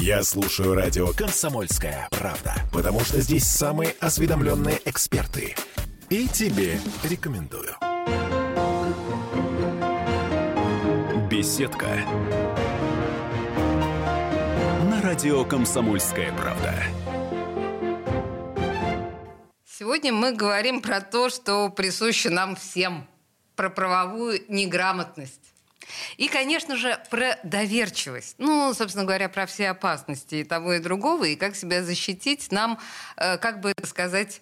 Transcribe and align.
Я 0.00 0.24
слушаю 0.24 0.74
радио 0.74 1.12
«Комсомольская 1.12 2.08
правда», 2.10 2.56
потому 2.72 3.00
что 3.00 3.20
здесь 3.20 3.44
самые 3.44 3.94
осведомленные 4.00 4.80
эксперты. 4.84 5.54
И 6.10 6.26
тебе 6.26 6.80
рекомендую. 7.04 7.76
Беседка. 11.30 11.86
На 14.90 15.00
радио 15.00 15.44
«Комсомольская 15.44 16.32
правда». 16.32 16.74
Сегодня 19.64 20.12
мы 20.12 20.34
говорим 20.34 20.82
про 20.82 21.00
то, 21.00 21.28
что 21.28 21.70
присуще 21.70 22.30
нам 22.30 22.56
всем, 22.56 23.06
про 23.54 23.70
правовую 23.70 24.40
неграмотность. 24.48 25.53
И, 26.16 26.28
конечно 26.28 26.76
же, 26.76 27.00
про 27.10 27.38
доверчивость. 27.42 28.36
Ну, 28.38 28.72
собственно 28.74 29.04
говоря, 29.04 29.28
про 29.28 29.46
все 29.46 29.70
опасности 29.70 30.36
и 30.36 30.44
того, 30.44 30.74
и 30.74 30.78
другого, 30.78 31.24
и 31.24 31.36
как 31.36 31.56
себя 31.56 31.82
защитить 31.82 32.50
нам, 32.52 32.78
э, 33.16 33.38
как 33.38 33.60
бы 33.60 33.72
сказать, 33.84 34.40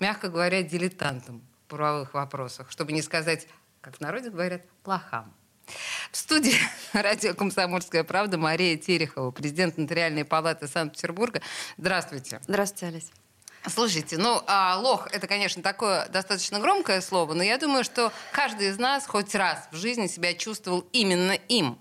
мягко 0.00 0.28
говоря, 0.28 0.62
дилетантам 0.62 1.42
в 1.64 1.70
правовых 1.70 2.14
вопросах, 2.14 2.70
чтобы 2.70 2.92
не 2.92 3.02
сказать, 3.02 3.46
как 3.80 3.96
в 3.96 4.00
народе 4.00 4.30
говорят, 4.30 4.62
плохам. 4.82 5.34
В 6.10 6.16
студии 6.16 6.56
радио 6.92 7.34
«Комсомольская 7.34 8.04
правда» 8.04 8.36
Мария 8.36 8.76
Терехова, 8.76 9.30
президент 9.30 9.78
Нотариальной 9.78 10.24
палаты 10.24 10.68
Санкт-Петербурга. 10.68 11.40
Здравствуйте. 11.76 12.40
Здравствуйте, 12.46 12.86
Олесь. 12.86 13.12
Слушайте, 13.66 14.18
ну, 14.18 14.42
а, 14.46 14.76
лох– 14.78 15.08
это, 15.12 15.26
конечно, 15.28 15.62
такое 15.62 16.08
достаточно 16.08 16.58
громкое 16.58 17.00
слово, 17.00 17.34
но 17.34 17.42
я 17.44 17.58
думаю, 17.58 17.84
что 17.84 18.12
каждый 18.32 18.68
из 18.68 18.78
нас 18.78 19.06
хоть 19.06 19.34
раз 19.34 19.68
в 19.70 19.76
жизни 19.76 20.08
себя 20.08 20.34
чувствовал 20.34 20.84
именно 20.92 21.32
им. 21.32 21.78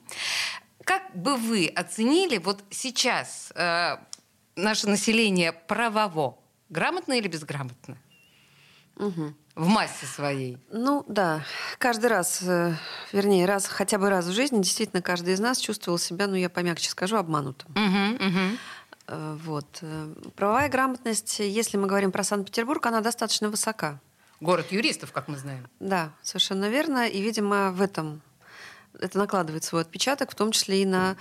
Как 0.83 1.15
бы 1.15 1.37
вы 1.37 1.67
оценили 1.67 2.37
вот 2.37 2.63
сейчас 2.69 3.51
э, 3.55 3.97
наше 4.55 4.87
население 4.87 5.53
правово? 5.53 6.37
Грамотно 6.69 7.13
или 7.13 7.27
безграмотно? 7.27 7.97
Угу. 8.97 9.33
В 9.55 9.67
массе 9.67 10.05
своей. 10.05 10.57
Ну 10.71 11.03
да, 11.07 11.43
каждый 11.77 12.07
раз, 12.09 12.41
э, 12.43 12.75
вернее, 13.11 13.45
раз 13.45 13.65
хотя 13.65 13.97
бы 13.97 14.09
раз 14.09 14.25
в 14.25 14.33
жизни 14.33 14.61
действительно 14.61 15.01
каждый 15.01 15.33
из 15.33 15.39
нас 15.39 15.57
чувствовал 15.57 15.97
себя, 15.97 16.27
ну 16.27 16.35
я 16.35 16.49
помягче 16.49 16.89
скажу, 16.89 17.17
обманутым. 17.17 17.71
Угу, 17.71 18.25
угу. 18.27 18.57
Э, 19.11 19.37
вот. 19.43 19.79
Э, 19.81 20.13
правовая 20.35 20.69
грамотность, 20.69 21.39
если 21.39 21.77
мы 21.77 21.87
говорим 21.87 22.11
про 22.11 22.23
Санкт-Петербург, 22.23 22.85
она 22.85 23.01
достаточно 23.01 23.49
высока. 23.49 23.99
Город 24.39 24.71
юристов, 24.71 25.11
как 25.11 25.27
мы 25.27 25.37
знаем. 25.37 25.67
Да, 25.79 26.13
совершенно 26.23 26.69
верно. 26.69 27.07
И, 27.07 27.21
видимо, 27.21 27.71
в 27.71 27.81
этом 27.81 28.21
это 28.99 29.17
накладывает 29.17 29.63
свой 29.63 29.81
отпечаток, 29.81 30.31
в 30.31 30.35
том 30.35 30.51
числе 30.51 30.81
и 30.81 30.85
на 30.85 31.15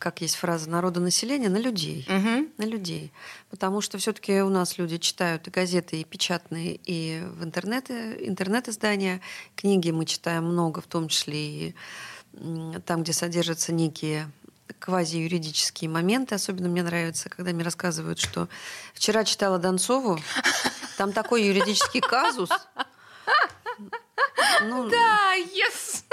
как 0.00 0.22
есть 0.22 0.36
фраза 0.36 0.70
народонаселения, 0.70 1.50
на 1.50 1.58
людей. 1.58 2.06
Угу. 2.08 2.48
На 2.56 2.64
людей. 2.64 3.12
Потому 3.50 3.82
что 3.82 3.98
все-таки 3.98 4.40
у 4.40 4.48
нас 4.48 4.78
люди 4.78 4.96
читают 4.96 5.46
и 5.46 5.50
газеты, 5.50 6.00
и 6.00 6.04
печатные, 6.04 6.80
и 6.84 7.22
в 7.22 7.44
интернете, 7.44 8.16
интернет-издания. 8.26 9.20
Книги 9.56 9.90
мы 9.90 10.06
читаем 10.06 10.44
много, 10.44 10.80
в 10.80 10.86
том 10.86 11.08
числе 11.08 11.68
и 11.68 11.74
там, 12.86 13.02
где 13.02 13.12
содержатся 13.12 13.74
некие 13.74 14.30
квази-юридические 14.78 15.90
моменты. 15.90 16.34
Особенно 16.34 16.68
мне 16.68 16.82
нравится, 16.82 17.28
когда 17.28 17.52
мне 17.52 17.64
рассказывают, 17.64 18.18
что 18.18 18.48
вчера 18.92 19.24
читала 19.24 19.58
Донцову, 19.58 20.18
там 20.98 21.12
такой 21.12 21.44
юридический 21.44 22.00
казус. 22.00 22.50
Ну, 24.62 24.88
да, 24.88 25.36
yes! 25.36 26.04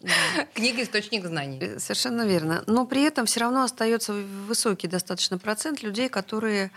Да. 0.00 0.12
Книга 0.52 0.82
источник 0.82 1.24
знаний. 1.24 1.58
Э, 1.60 1.78
совершенно 1.78 2.26
верно. 2.26 2.62
Но 2.66 2.86
при 2.86 3.02
этом 3.02 3.24
все 3.24 3.40
равно 3.40 3.62
остается 3.62 4.12
высокий 4.12 4.86
достаточно 4.86 5.38
процент 5.38 5.82
людей, 5.82 6.10
которые 6.10 6.70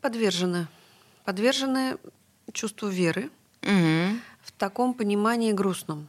подвержены, 0.00 0.68
подвержены 1.24 1.96
чувству 2.52 2.88
веры 2.88 3.30
угу. 3.62 4.18
в 4.42 4.52
таком 4.56 4.94
понимании 4.94 5.52
грустном. 5.52 6.08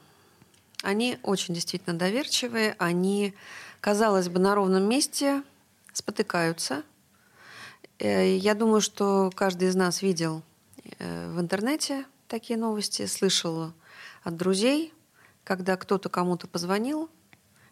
Они 0.83 1.17
очень 1.23 1.53
действительно 1.53 1.97
доверчивые, 1.97 2.75
они 2.77 3.33
казалось 3.79 4.27
бы, 4.29 4.39
на 4.39 4.53
ровном 4.53 4.83
месте 4.83 5.41
спотыкаются. 5.93 6.83
Э, 7.99 8.35
я 8.35 8.53
думаю, 8.53 8.81
что 8.81 9.31
каждый 9.33 9.69
из 9.69 9.75
нас 9.75 10.01
видел 10.01 10.43
э, 10.99 11.33
в 11.33 11.39
интернете 11.39 12.05
такие 12.27 12.59
новости, 12.59 13.05
слышал 13.05 13.71
от 14.23 14.35
друзей, 14.35 14.93
когда 15.45 15.77
кто-то 15.77 16.09
кому-то 16.09 16.47
позвонил 16.47 17.09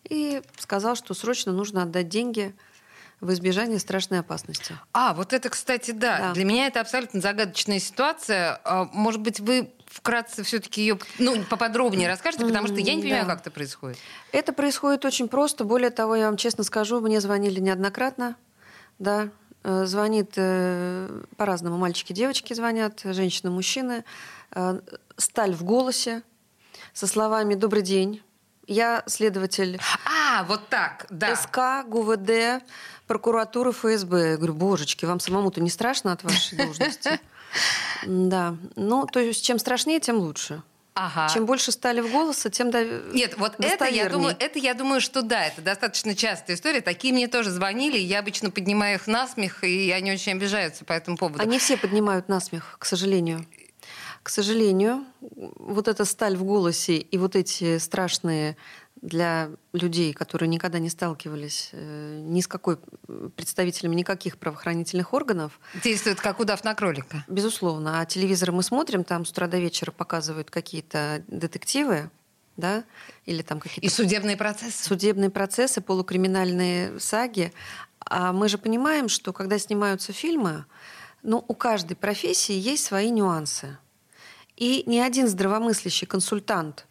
и 0.05 0.41
сказал, 0.57 0.95
что 0.95 1.13
срочно 1.13 1.51
нужно 1.51 1.83
отдать 1.83 2.07
деньги 2.07 2.55
в 3.19 3.31
избежание 3.33 3.79
страшной 3.79 4.19
опасности. 4.19 4.77
А, 4.93 5.13
вот 5.13 5.33
это, 5.33 5.49
кстати, 5.49 5.91
да. 5.91 6.17
да. 6.17 6.33
Для 6.33 6.45
меня 6.45 6.67
это 6.67 6.79
абсолютно 6.79 7.19
загадочная 7.19 7.79
ситуация. 7.79 8.59
А, 8.63 8.85
может 8.85 9.19
быть, 9.21 9.39
вы 9.41 9.71
вкратце 9.91 10.43
все-таки 10.43 10.81
ее 10.81 10.97
ну, 11.19 11.43
поподробнее 11.43 12.07
расскажете, 12.07 12.45
потому 12.45 12.67
что 12.67 12.77
я 12.77 12.95
не 12.95 13.01
понимаю, 13.01 13.25
да. 13.25 13.33
как 13.33 13.41
это 13.41 13.51
происходит. 13.51 13.97
Это 14.31 14.53
происходит 14.53 15.05
очень 15.05 15.27
просто. 15.27 15.63
Более 15.65 15.89
того, 15.89 16.15
я 16.15 16.25
вам 16.27 16.37
честно 16.37 16.63
скажу, 16.63 17.01
мне 17.01 17.19
звонили 17.19 17.59
неоднократно. 17.59 18.35
Да, 18.99 19.29
э, 19.63 19.85
звонит 19.85 20.33
э, 20.35 21.23
по-разному. 21.35 21.77
Мальчики, 21.77 22.13
девочки 22.13 22.53
звонят, 22.53 23.01
женщины, 23.03 23.51
мужчины. 23.51 24.05
Э, 24.51 24.79
сталь 25.17 25.53
в 25.53 25.63
голосе 25.63 26.23
со 26.93 27.07
словами 27.07 27.55
«Добрый 27.55 27.81
день». 27.81 28.21
Я 28.67 29.03
следователь 29.07 29.81
а, 30.05 30.20
вот 30.47 30.69
так, 30.69 31.05
да. 31.09 31.35
СК, 31.35 31.87
ГУВД, 31.87 32.63
прокуратуры, 33.07 33.71
ФСБ. 33.71 34.31
Я 34.31 34.37
говорю, 34.37 34.53
божечки, 34.53 35.05
вам 35.05 35.19
самому-то 35.19 35.61
не 35.61 35.69
страшно 35.69 36.11
от 36.13 36.23
вашей 36.23 36.57
должности? 36.57 37.19
Да. 38.05 38.55
Ну, 38.77 39.05
то 39.05 39.19
есть, 39.19 39.43
чем 39.43 39.59
страшнее, 39.59 39.99
тем 39.99 40.15
лучше. 40.15 40.63
Ага. 40.93 41.29
Чем 41.33 41.45
больше 41.45 41.71
стали 41.71 42.01
в 42.01 42.11
голоса, 42.11 42.49
тем 42.49 42.69
до... 42.69 42.83
Нет, 43.13 43.35
вот 43.37 43.55
это 43.59 43.85
я, 43.85 44.09
думаю, 44.09 44.35
это 44.37 44.59
я 44.59 44.73
думаю, 44.73 44.99
что 44.99 45.21
да, 45.21 45.45
это 45.45 45.61
достаточно 45.61 46.15
частая 46.15 46.55
история. 46.57 46.81
Такие 46.81 47.13
мне 47.13 47.27
тоже 47.27 47.49
звонили, 47.49 47.97
я 47.97 48.19
обычно 48.19 48.51
поднимаю 48.51 48.95
их 48.95 49.07
на 49.07 49.27
смех, 49.27 49.63
и 49.63 49.91
они 49.91 50.11
очень 50.11 50.33
обижаются 50.33 50.83
по 50.83 50.91
этому 50.91 51.17
поводу. 51.17 51.41
Они 51.41 51.59
все 51.59 51.77
поднимают 51.77 52.27
на 52.27 52.41
смех, 52.41 52.75
к 52.77 52.85
сожалению. 52.85 53.45
К 54.21 54.29
сожалению, 54.29 55.05
вот 55.21 55.87
эта 55.87 56.05
сталь 56.05 56.35
в 56.35 56.43
голосе 56.43 56.97
и 56.97 57.17
вот 57.17 57.35
эти 57.35 57.77
страшные 57.79 58.55
для 59.01 59.49
людей, 59.73 60.13
которые 60.13 60.47
никогда 60.47 60.77
не 60.77 60.89
сталкивались 60.89 61.69
э, 61.71 62.19
ни 62.21 62.39
с 62.39 62.47
какой 62.47 62.77
представителями 63.35 63.95
никаких 63.95 64.37
правоохранительных 64.37 65.13
органов. 65.13 65.59
Действует 65.83 66.21
как 66.21 66.39
удав 66.39 66.63
на 66.63 66.75
кролика. 66.75 67.25
Безусловно. 67.27 67.99
А 67.99 68.05
телевизор 68.05 68.51
мы 68.51 68.61
смотрим, 68.61 69.03
там 69.03 69.25
с 69.25 69.31
утра 69.31 69.47
до 69.47 69.57
вечера 69.57 69.91
показывают 69.91 70.51
какие-то 70.51 71.23
детективы, 71.27 72.11
да, 72.57 72.83
или 73.25 73.41
там 73.41 73.59
какие-то... 73.59 73.85
И 73.85 73.89
судебные 73.89 74.37
процессы. 74.37 74.83
Судебные 74.83 75.31
процессы, 75.31 75.81
полукриминальные 75.81 76.99
саги. 76.99 77.53
А 78.05 78.33
мы 78.33 78.49
же 78.49 78.59
понимаем, 78.59 79.09
что 79.09 79.33
когда 79.33 79.57
снимаются 79.57 80.13
фильмы, 80.13 80.65
ну, 81.23 81.43
у 81.47 81.55
каждой 81.55 81.95
профессии 81.95 82.53
есть 82.53 82.83
свои 82.83 83.09
нюансы. 83.09 83.77
И 84.57 84.83
ни 84.85 84.99
один 84.99 85.27
здравомыслящий 85.27 86.05
консультант 86.05 86.85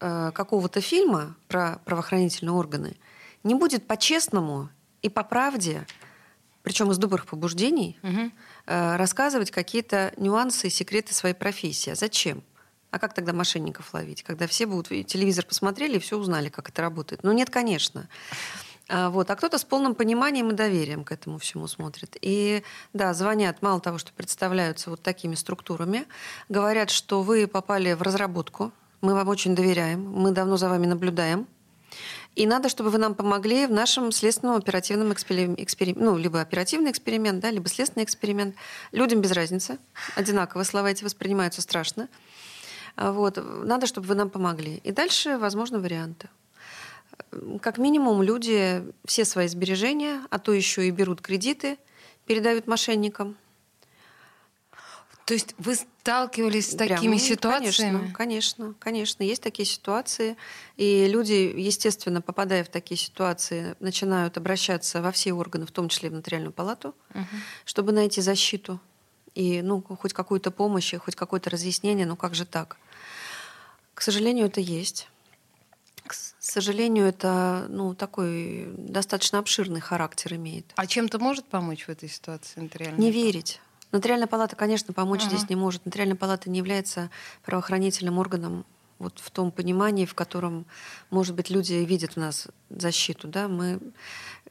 э, 0.00 0.30
какого-то 0.32 0.80
фильма 0.80 1.36
про 1.48 1.80
правоохранительные 1.84 2.52
органы 2.52 2.96
не 3.42 3.54
будет 3.54 3.86
по-честному 3.86 4.68
и 5.02 5.08
по 5.08 5.22
правде, 5.22 5.86
причем 6.62 6.90
из 6.90 6.98
добрых 6.98 7.26
побуждений, 7.26 7.98
угу. 8.02 8.30
э, 8.66 8.96
рассказывать 8.96 9.50
какие-то 9.50 10.12
нюансы 10.16 10.66
и 10.66 10.70
секреты 10.70 11.14
своей 11.14 11.34
профессии. 11.34 11.90
А 11.90 11.94
зачем? 11.94 12.42
А 12.90 12.98
как 12.98 13.14
тогда 13.14 13.32
мошенников 13.32 13.92
ловить? 13.94 14.22
Когда 14.22 14.46
все 14.46 14.66
будут 14.66 14.88
телевизор 15.06 15.44
посмотрели 15.44 15.96
и 15.96 16.00
все 16.00 16.16
узнали, 16.16 16.48
как 16.48 16.68
это 16.68 16.82
работает. 16.82 17.22
Ну 17.22 17.32
нет, 17.32 17.50
конечно. 17.50 18.08
А, 18.88 19.10
вот. 19.10 19.30
А 19.30 19.36
кто-то 19.36 19.58
с 19.58 19.64
полным 19.64 19.94
пониманием 19.94 20.50
и 20.50 20.54
доверием 20.54 21.04
к 21.04 21.12
этому 21.12 21.38
всему 21.38 21.66
смотрит. 21.66 22.16
И 22.20 22.62
да, 22.92 23.14
звонят, 23.14 23.62
мало 23.62 23.80
того, 23.80 23.98
что 23.98 24.12
представляются 24.12 24.90
вот 24.90 25.02
такими 25.02 25.34
структурами, 25.34 26.06
говорят, 26.48 26.90
что 26.90 27.22
вы 27.22 27.46
попали 27.46 27.92
в 27.92 28.02
разработку 28.02 28.72
мы 29.06 29.14
вам 29.14 29.28
очень 29.28 29.54
доверяем, 29.54 30.02
мы 30.10 30.32
давно 30.32 30.56
за 30.56 30.68
вами 30.68 30.86
наблюдаем. 30.86 31.46
И 32.34 32.44
надо, 32.46 32.68
чтобы 32.68 32.90
вы 32.90 32.98
нам 32.98 33.14
помогли 33.14 33.66
в 33.66 33.70
нашем 33.70 34.10
следственном 34.10 34.56
оперативном 34.56 35.12
эксперименте, 35.12 35.94
ну, 35.96 36.18
либо 36.18 36.40
оперативный 36.40 36.90
эксперимент, 36.90 37.40
да, 37.40 37.50
либо 37.50 37.68
следственный 37.68 38.04
эксперимент. 38.04 38.56
Людям 38.92 39.20
без 39.20 39.30
разницы. 39.30 39.78
Одинаково 40.16 40.64
слова 40.64 40.90
эти 40.90 41.04
воспринимаются 41.04 41.62
страшно. 41.62 42.08
А 42.96 43.12
вот. 43.12 43.38
Надо, 43.64 43.86
чтобы 43.86 44.08
вы 44.08 44.16
нам 44.16 44.28
помогли. 44.28 44.80
И 44.84 44.90
дальше, 44.90 45.38
возможно, 45.38 45.78
варианты. 45.78 46.28
Как 47.62 47.78
минимум, 47.78 48.22
люди 48.22 48.82
все 49.06 49.24
свои 49.24 49.48
сбережения, 49.48 50.20
а 50.28 50.38
то 50.38 50.52
еще 50.52 50.86
и 50.86 50.90
берут 50.90 51.20
кредиты, 51.22 51.78
передают 52.26 52.66
мошенникам– 52.66 53.36
То 55.26 55.34
есть 55.34 55.56
вы 55.58 55.74
сталкивались 55.74 56.70
с 56.70 56.76
такими 56.76 57.16
Прямо, 57.16 57.18
ситуациями? 57.18 58.12
Конечно, 58.12 58.14
конечно, 58.14 58.74
конечно. 58.78 59.22
Есть 59.24 59.42
такие 59.42 59.66
ситуации. 59.66 60.36
И 60.76 61.08
люди, 61.08 61.52
естественно, 61.56 62.22
попадая 62.22 62.62
в 62.62 62.68
такие 62.68 62.96
ситуации, 62.96 63.74
начинают 63.80 64.36
обращаться 64.36 65.02
во 65.02 65.10
все 65.10 65.32
органы, 65.32 65.66
в 65.66 65.72
том 65.72 65.88
числе 65.88 66.10
в 66.10 66.12
нотариальную 66.12 66.52
палату, 66.52 66.94
Мгм. 67.12 67.26
чтобы 67.64 67.90
найти 67.90 68.20
защиту 68.20 68.80
и 69.34 69.62
ну, 69.62 69.82
хоть 69.82 70.12
какую-то 70.12 70.52
помощь, 70.52 70.94
и 70.94 70.96
хоть 70.96 71.16
какое-то 71.16 71.50
разъяснение, 71.50 72.06
ну 72.06 72.14
как 72.14 72.36
же 72.36 72.46
так? 72.46 72.76
К 73.94 74.02
сожалению, 74.02 74.46
это 74.46 74.60
есть. 74.60 75.08
К 76.06 76.14
сожалению, 76.38 77.04
это 77.04 77.66
ну, 77.68 77.94
такой 77.96 78.68
достаточно 78.78 79.40
обширный 79.40 79.80
характер 79.80 80.34
имеет. 80.34 80.66
А 80.76 80.86
чем-то 80.86 81.18
может 81.18 81.46
помочь 81.46 81.86
в 81.86 81.88
этой 81.88 82.08
ситуации 82.08 82.60
нотариальная 82.60 83.00
Не 83.00 83.10
палата? 83.10 83.24
верить. 83.26 83.60
Нотариальная 83.92 84.26
палата, 84.26 84.56
конечно, 84.56 84.92
помочь 84.92 85.22
Ага. 85.22 85.36
здесь 85.36 85.48
не 85.48 85.56
может. 85.56 85.84
Нотариальная 85.86 86.16
палата 86.16 86.50
не 86.50 86.58
является 86.58 87.10
правоохранительным 87.44 88.18
органом 88.18 88.64
вот 88.98 89.18
в 89.18 89.30
том 89.30 89.50
понимании, 89.50 90.06
в 90.06 90.14
котором, 90.14 90.66
может 91.10 91.34
быть, 91.34 91.50
люди 91.50 91.74
видят 91.74 92.12
в 92.12 92.16
нас 92.16 92.48
защиту. 92.70 93.28
Да? 93.28 93.48
Мы... 93.48 93.80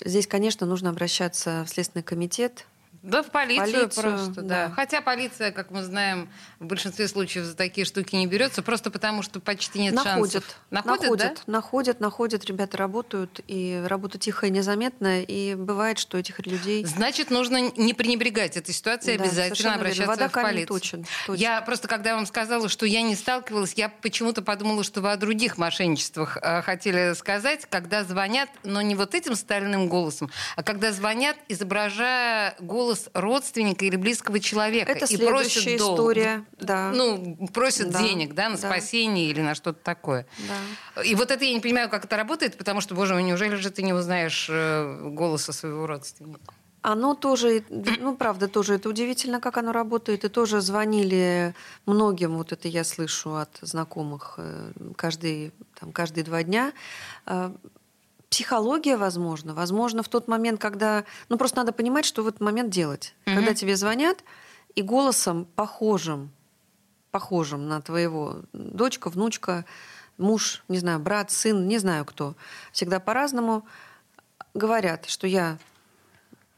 Здесь, 0.03 0.27
конечно, 0.27 0.65
нужно 0.65 0.89
обращаться 0.89 1.63
в 1.65 1.69
Следственный 1.69 2.03
комитет. 2.03 2.65
Да, 3.05 3.21
в 3.21 3.27
полицию, 3.27 3.65
Полицию, 3.71 4.03
просто, 4.03 4.41
да. 4.41 4.67
да. 4.67 4.71
Хотя 4.75 5.01
полиция, 5.01 5.51
как 5.51 5.69
мы 5.69 5.83
знаем, 5.83 6.27
в 6.59 6.65
большинстве 6.65 7.07
случаев 7.07 7.45
за 7.45 7.55
такие 7.55 7.85
штуки 7.85 8.15
не 8.15 8.25
берется, 8.25 8.63
просто 8.63 8.89
потому 8.89 9.21
что 9.21 9.39
почти 9.39 9.79
нет 9.79 9.93
находят, 9.93 10.43
шансов. 10.43 10.59
Находят, 10.71 11.01
находят, 11.01 11.41
да? 11.45 11.51
находят, 11.51 11.99
находят, 11.99 12.45
ребята 12.45 12.77
работают, 12.77 13.41
и 13.47 13.83
работа 13.85 14.17
тихо 14.17 14.47
и 14.47 14.49
незаметно, 14.49 15.21
и 15.21 15.53
бывает, 15.53 15.99
что 15.99 16.17
этих 16.17 16.45
людей... 16.47 16.83
Значит, 16.85 17.29
нужно 17.29 17.69
не 17.77 17.93
пренебрегать 17.93 18.57
этой 18.57 18.73
ситуацией, 18.73 19.17
Да, 19.19 19.25
обязательно 19.25 19.75
обращаться 19.75 20.07
Вода 20.07 20.27
в 20.27 20.31
полицию. 20.31 20.67
точен, 20.67 21.05
точно. 21.27 21.41
Я 21.41 21.61
просто, 21.61 21.87
когда 21.87 22.15
вам 22.15 22.25
сказала, 22.25 22.69
что 22.69 22.87
я 22.87 23.03
не 23.03 23.15
сталкивалась, 23.15 23.73
я 23.73 23.89
почему-то 23.89 24.41
подумала, 24.41 24.83
что 24.83 25.01
вы 25.01 25.11
о 25.11 25.17
других 25.17 25.59
мошенничествах 25.59 26.37
э, 26.41 26.63
хотели 26.63 27.13
сказать, 27.13 27.67
когда 27.69 28.03
звонят, 28.03 28.49
но 28.63 28.81
не 28.81 28.95
вот 28.95 29.13
этим 29.13 29.35
стальным 29.35 29.89
голосом, 29.89 30.31
а 30.55 30.63
когда 30.63 30.91
звонят, 30.91 31.37
изображая 31.49 32.55
голос 32.59 32.94
родственника 33.13 33.85
или 33.85 33.95
близкого 33.95 34.39
человека. 34.39 34.91
Это 34.91 35.05
и 35.05 35.15
следующая 35.17 35.29
просят 35.63 35.77
долг. 35.77 35.99
история. 35.99 36.45
Да. 36.59 36.91
Ну, 36.93 37.47
просят 37.53 37.89
Да, 37.91 37.99
денег, 38.01 38.33
да, 38.33 38.49
на 38.49 38.57
да. 38.57 38.67
спасение 38.69 39.29
или 39.29 39.41
на 39.41 39.55
что-то 39.55 39.79
такое. 39.83 40.25
Да. 40.95 41.03
И 41.03 41.15
вот 41.15 41.31
это 41.31 41.43
я 41.45 41.53
не 41.53 41.59
понимаю, 41.59 41.89
как 41.89 42.05
это 42.05 42.17
работает, 42.17 42.57
потому 42.57 42.81
что, 42.81 42.95
боже 42.95 43.13
мой, 43.13 43.23
неужели 43.23 43.55
же 43.55 43.69
ты 43.69 43.83
не 43.83 43.93
узнаешь 43.93 44.47
э, 44.49 45.09
голоса 45.09 45.53
своего 45.53 45.87
родственника? 45.87 46.53
Оно 46.87 47.15
тоже, 47.15 47.63
ну, 47.69 48.15
правда, 48.15 48.47
тоже 48.47 48.75
это 48.75 48.89
удивительно, 48.89 49.41
как 49.41 49.57
оно 49.57 49.71
работает. 49.71 50.23
И 50.23 50.29
тоже 50.29 50.61
звонили 50.61 51.55
многим, 51.87 52.37
вот 52.37 52.51
это 52.51 52.67
я 52.67 52.83
слышу 52.83 53.35
от 53.37 53.57
знакомых 53.61 54.35
э, 54.37 54.71
каждый, 54.95 55.51
там, 55.79 55.91
каждые 55.91 56.23
два 56.23 56.43
дня. 56.43 56.73
Психология, 58.35 58.97
возможно. 58.97 59.53
Возможно, 59.53 60.03
в 60.03 60.09
тот 60.09 60.27
момент, 60.27 60.59
когда... 60.59 61.05
Ну, 61.29 61.37
просто 61.37 61.55
надо 61.55 61.71
понимать, 61.71 62.03
что 62.03 62.21
в 62.21 62.27
этот 62.27 62.41
момент 62.41 62.69
делать. 62.69 63.15
Мгм. 63.25 63.37
Когда 63.37 63.53
тебе 63.53 63.77
звонят, 63.77 64.25
и 64.75 64.81
голосом 64.81 65.45
похожим, 65.55 66.31
похожим 67.11 67.69
на 67.69 67.81
твоего 67.81 68.41
дочка, 68.51 69.09
внучка, 69.09 69.63
муж, 70.17 70.65
не 70.67 70.79
знаю, 70.79 70.99
брат, 70.99 71.31
сын, 71.31 71.65
не 71.65 71.77
знаю 71.77 72.03
кто, 72.03 72.35
всегда 72.73 72.99
по-разному, 72.99 73.65
говорят, 74.53 75.05
что 75.05 75.27
я 75.27 75.57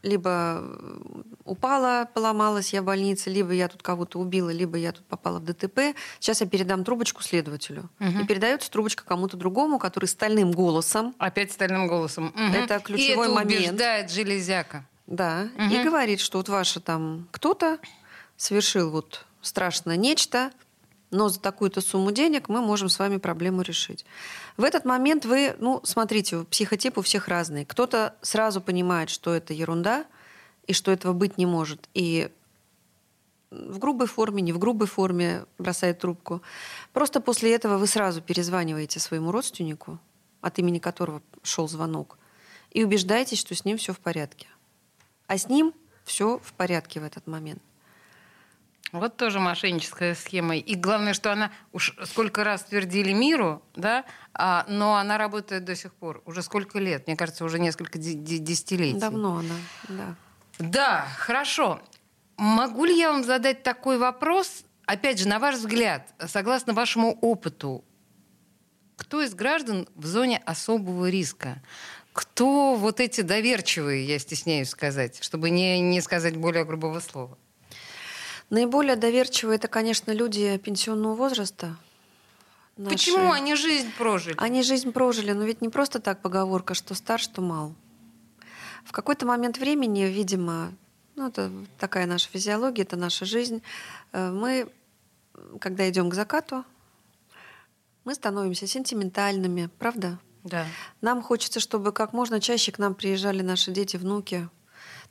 либо 0.03 0.59
э, 0.61 1.21
упала, 1.43 2.07
поломалась 2.13 2.71
я 2.73 2.81
в 2.81 2.85
больнице, 2.85 3.29
либо 3.29 3.51
я 3.51 3.67
тут 3.67 3.81
кого-то 3.83 4.19
убила, 4.19 4.49
либо 4.51 4.77
я 4.77 4.91
тут 4.91 5.05
попала 5.05 5.39
в 5.39 5.43
ДТП. 5.45 5.95
Сейчас 6.19 6.41
я 6.41 6.47
передам 6.47 6.83
трубочку 6.83 7.23
следователю. 7.23 7.89
Мгм. 7.99 8.21
И 8.21 8.25
передается 8.25 8.69
трубочка 8.71 9.03
кому-то 9.03 9.37
другому, 9.37 9.79
который 9.79 10.05
стальным 10.05 10.51
голосом, 10.51 11.15
Опять 11.17 11.51
стальным 11.51 11.87
голосом. 11.87 12.31
Мгм. 12.35 12.53
Это 12.53 12.79
ключевой 12.79 13.27
И 13.27 13.29
это 13.31 13.35
момент. 13.35 13.67
убеждает 13.69 14.11
железяка. 14.11 14.85
да, 15.07 15.47
Мгм. 15.55 15.69
и 15.71 15.83
говорит, 15.83 16.19
что 16.19 16.37
вот 16.37 16.49
ваша 16.49 16.79
там 16.79 17.27
кто-то 17.31 17.79
совершил 18.35 18.91
вот 18.91 19.25
страшное 19.41 19.95
нечто, 19.97 20.51
но 21.11 21.29
за 21.29 21.39
такую-то 21.39 21.81
сумму 21.81 22.11
денег 22.11 22.49
мы 22.49 22.61
можем 22.61 22.89
с 22.89 22.99
вами 22.99 23.17
проблему 23.17 23.61
решить. 23.61 24.05
В 24.57 24.63
этот 24.63 24.85
момент 24.85 25.25
вы, 25.25 25.55
ну, 25.59 25.81
смотрите, 25.83 26.43
психотип 26.45 26.97
у 26.97 27.01
всех 27.01 27.27
разный. 27.27 27.65
Кто-то 27.65 28.15
сразу 28.21 28.61
понимает, 28.61 29.09
что 29.09 29.33
это 29.33 29.53
ерунда, 29.53 30.05
и 30.65 30.73
что 30.73 30.91
этого 30.91 31.13
быть 31.13 31.37
не 31.37 31.45
может. 31.45 31.87
И 31.93 32.29
в 33.51 33.79
грубой 33.79 34.07
форме, 34.07 34.41
не 34.41 34.51
в 34.51 34.59
грубой 34.59 34.87
форме 34.87 35.45
бросает 35.57 35.99
трубку. 35.99 36.41
Просто 36.91 37.21
после 37.21 37.55
этого 37.55 37.77
вы 37.77 37.87
сразу 37.87 38.21
перезваниваете 38.21 38.99
своему 38.99 39.31
родственнику, 39.31 39.99
от 40.41 40.59
имени 40.59 40.79
которого 40.79 41.21
шел 41.43 41.67
звонок, 41.69 42.17
и 42.71 42.83
убеждаетесь, 42.83 43.39
что 43.39 43.55
с 43.55 43.63
ним 43.63 43.77
все 43.77 43.93
в 43.93 43.99
порядке. 43.99 44.47
А 45.27 45.37
с 45.37 45.47
ним 45.47 45.73
все 46.03 46.39
в 46.39 46.53
порядке 46.53 46.99
в 46.99 47.03
этот 47.03 47.27
момент. 47.27 47.61
Вот 48.93 49.17
тоже 49.17 49.39
мошенническая 49.39 50.15
схема. 50.15 50.55
И 50.57 50.75
главное, 50.75 51.13
что 51.13 51.31
она 51.31 51.51
уж 51.73 51.93
сколько 52.05 52.43
раз 52.43 52.63
твердили 52.63 53.11
миру, 53.11 53.61
да, 53.75 54.05
а, 54.33 54.65
но 54.69 54.95
она 54.95 55.17
работает 55.17 55.65
до 55.65 55.75
сих 55.75 55.93
пор. 55.93 56.21
Уже 56.25 56.41
сколько 56.41 56.79
лет? 56.79 57.05
Мне 57.07 57.15
кажется, 57.17 57.43
уже 57.43 57.59
несколько 57.59 57.97
де- 57.99 58.13
де- 58.13 58.37
десятилетий. 58.37 58.99
Давно 58.99 59.37
она, 59.39 59.55
да. 59.89 60.15
Да, 60.59 61.07
хорошо. 61.17 61.81
Могу 62.37 62.85
ли 62.85 62.97
я 62.97 63.11
вам 63.11 63.23
задать 63.23 63.63
такой 63.63 63.97
вопрос? 63.97 64.63
Опять 64.85 65.19
же, 65.19 65.27
на 65.27 65.39
ваш 65.39 65.55
взгляд, 65.55 66.07
согласно 66.27 66.73
вашему 66.73 67.11
опыту, 67.19 67.83
кто 68.95 69.21
из 69.21 69.33
граждан 69.35 69.87
в 69.95 70.05
зоне 70.05 70.37
особого 70.45 71.09
риска? 71.09 71.61
Кто 72.13 72.75
вот 72.75 72.99
эти 72.99 73.21
доверчивые, 73.21 74.05
я 74.05 74.17
стесняюсь 74.17 74.69
сказать, 74.69 75.21
чтобы 75.21 75.49
не, 75.49 75.79
не 75.81 75.99
сказать 76.01 76.37
более 76.37 76.63
грубого 76.63 76.99
слова? 76.99 77.37
Наиболее 78.49 78.95
доверчивые 78.95 79.57
это, 79.57 79.67
конечно, 79.67 80.11
люди 80.11 80.57
пенсионного 80.57 81.15
возраста. 81.15 81.75
наши. 82.77 82.95
Почему 82.95 83.31
они 83.31 83.55
жизнь 83.55 83.91
прожили? 83.97 84.35
Они 84.37 84.63
жизнь 84.63 84.91
прожили, 84.91 85.31
но 85.31 85.43
ведь 85.43 85.61
не 85.61 85.69
просто 85.69 85.99
так 85.99 86.21
поговорка, 86.21 86.73
что 86.73 86.95
стар, 86.95 87.19
что 87.19 87.41
мал. 87.41 87.75
В 88.85 88.93
какой-то 88.93 89.25
момент 89.25 89.57
времени, 89.57 90.03
видимо, 90.03 90.71
ну, 91.15 91.27
это 91.27 91.51
такая 91.77 92.05
наша 92.05 92.29
физиология, 92.29 92.83
это 92.83 92.95
наша 92.95 93.25
жизнь, 93.25 93.61
э, 94.13 94.31
мы, 94.31 94.69
когда 95.59 95.89
идем 95.89 96.09
к 96.09 96.13
закату, 96.13 96.63
мы 98.05 98.15
становимся 98.15 98.65
сентиментальными, 98.65 99.69
правда? 99.77 100.19
Да. 100.45 100.65
Нам 101.01 101.21
хочется, 101.21 101.59
чтобы 101.59 101.91
как 101.91 102.13
можно 102.13 102.39
чаще 102.39 102.71
к 102.71 102.79
нам 102.79 102.95
приезжали 102.95 103.41
наши 103.41 103.71
дети, 103.71 103.97
внуки, 103.97 104.47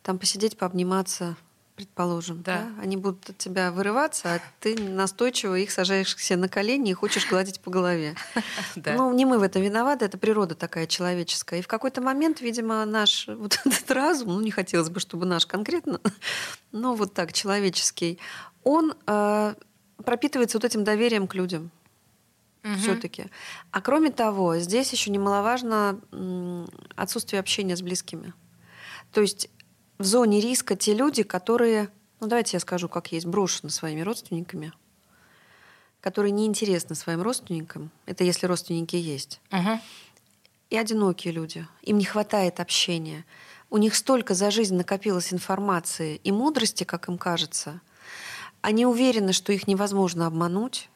там 0.03 0.19
посидеть, 0.19 0.57
пообниматься, 0.57 1.37
предположим. 1.77 2.43
Да. 2.43 2.69
Они 2.81 2.97
будут 2.97 3.31
от 3.31 3.39
тебя 3.39 3.71
вырываться, 3.71 4.35
а 4.35 4.41
ты 4.61 4.81
настойчиво 4.81 5.55
их 5.57 5.71
сажаешь 5.71 6.17
к 6.17 6.19
себе 6.19 6.39
на 6.39 6.49
колени 6.49 6.91
и 6.91 6.95
хочешь 6.95 7.29
гладить 7.29 7.61
по 7.61 7.71
голове. 7.71 8.15
Да. 8.75 8.95
Ну, 8.95 9.13
не 9.13 9.25
мы 9.25 9.39
в 9.39 9.43
этом 9.43 9.63
виноваты, 9.63 10.05
это 10.05 10.19
природа 10.19 10.55
такая 10.55 10.87
человеческая. 10.87 11.61
И 11.61 11.63
в 11.63 11.69
какой-то 11.69 12.01
момент, 12.01 12.41
видимо, 12.41 12.85
наш 12.85 13.27
вот 13.29 13.61
этот 13.65 13.91
разум, 13.91 14.29
ну, 14.29 14.41
не 14.41 14.51
хотелось 14.51 14.91
бы, 14.91 15.01
чтобы 15.01 15.27
наш 15.27 15.47
конкретно, 15.47 16.01
но 16.73 16.95
вот 16.95 17.15
так, 17.15 17.33
человеческий, 17.33 18.19
он 18.65 18.95
э, 19.07 19.55
пропитывается 20.05 20.59
вот 20.59 20.65
этим 20.65 20.85
доверием 20.85 21.27
к 21.27 21.35
людям 21.35 21.71
Мгм. 22.63 22.79
все-таки. 22.79 23.27
А 23.71 23.81
кроме 23.81 24.11
того, 24.11 24.59
здесь 24.59 24.93
еще 24.93 25.11
немаловажно 25.11 26.01
отсутствие 26.97 27.41
общения 27.41 27.77
с 27.77 27.83
близкими. 27.83 28.33
То 29.13 29.21
есть 29.21 29.49
в 29.99 30.05
зоне 30.05 30.41
риска 30.41 30.77
те 30.77 30.95
люди, 30.95 31.23
которые, 31.23 31.89
ну 32.21 32.27
давайте 32.27 32.57
я 32.57 32.61
скажу, 32.61 32.89
как 32.89 33.13
есть, 33.13 33.27
брошены 33.27 33.71
своими 33.71 34.01
родственниками, 34.03 34.73
которые 36.01 36.33
неинтересны 36.33 36.95
своим 36.95 37.23
родственникам, 37.23 37.91
это 38.07 38.23
если 38.25 38.47
родственники 38.47 38.97
есть, 38.97 39.41
Мгм. 39.51 39.81
и 40.71 40.77
одинокие 40.77 41.33
люди. 41.33 41.67
Им 41.83 41.99
не 41.99 42.05
хватает 42.05 42.61
общения. 42.61 43.25
У 43.71 43.79
них 43.79 43.97
столько 43.97 44.35
за 44.35 44.51
жизнь 44.51 44.77
накопилось 44.77 45.33
информации 45.33 46.21
и 46.23 46.31
мудрости, 46.31 46.85
как 46.85 47.09
им 47.09 47.19
кажется. 47.19 47.81
Они 48.61 48.87
уверены, 48.87 49.33
что 49.33 49.53
их 49.53 49.67
невозможно 49.67 50.27
обмануть, 50.27 50.89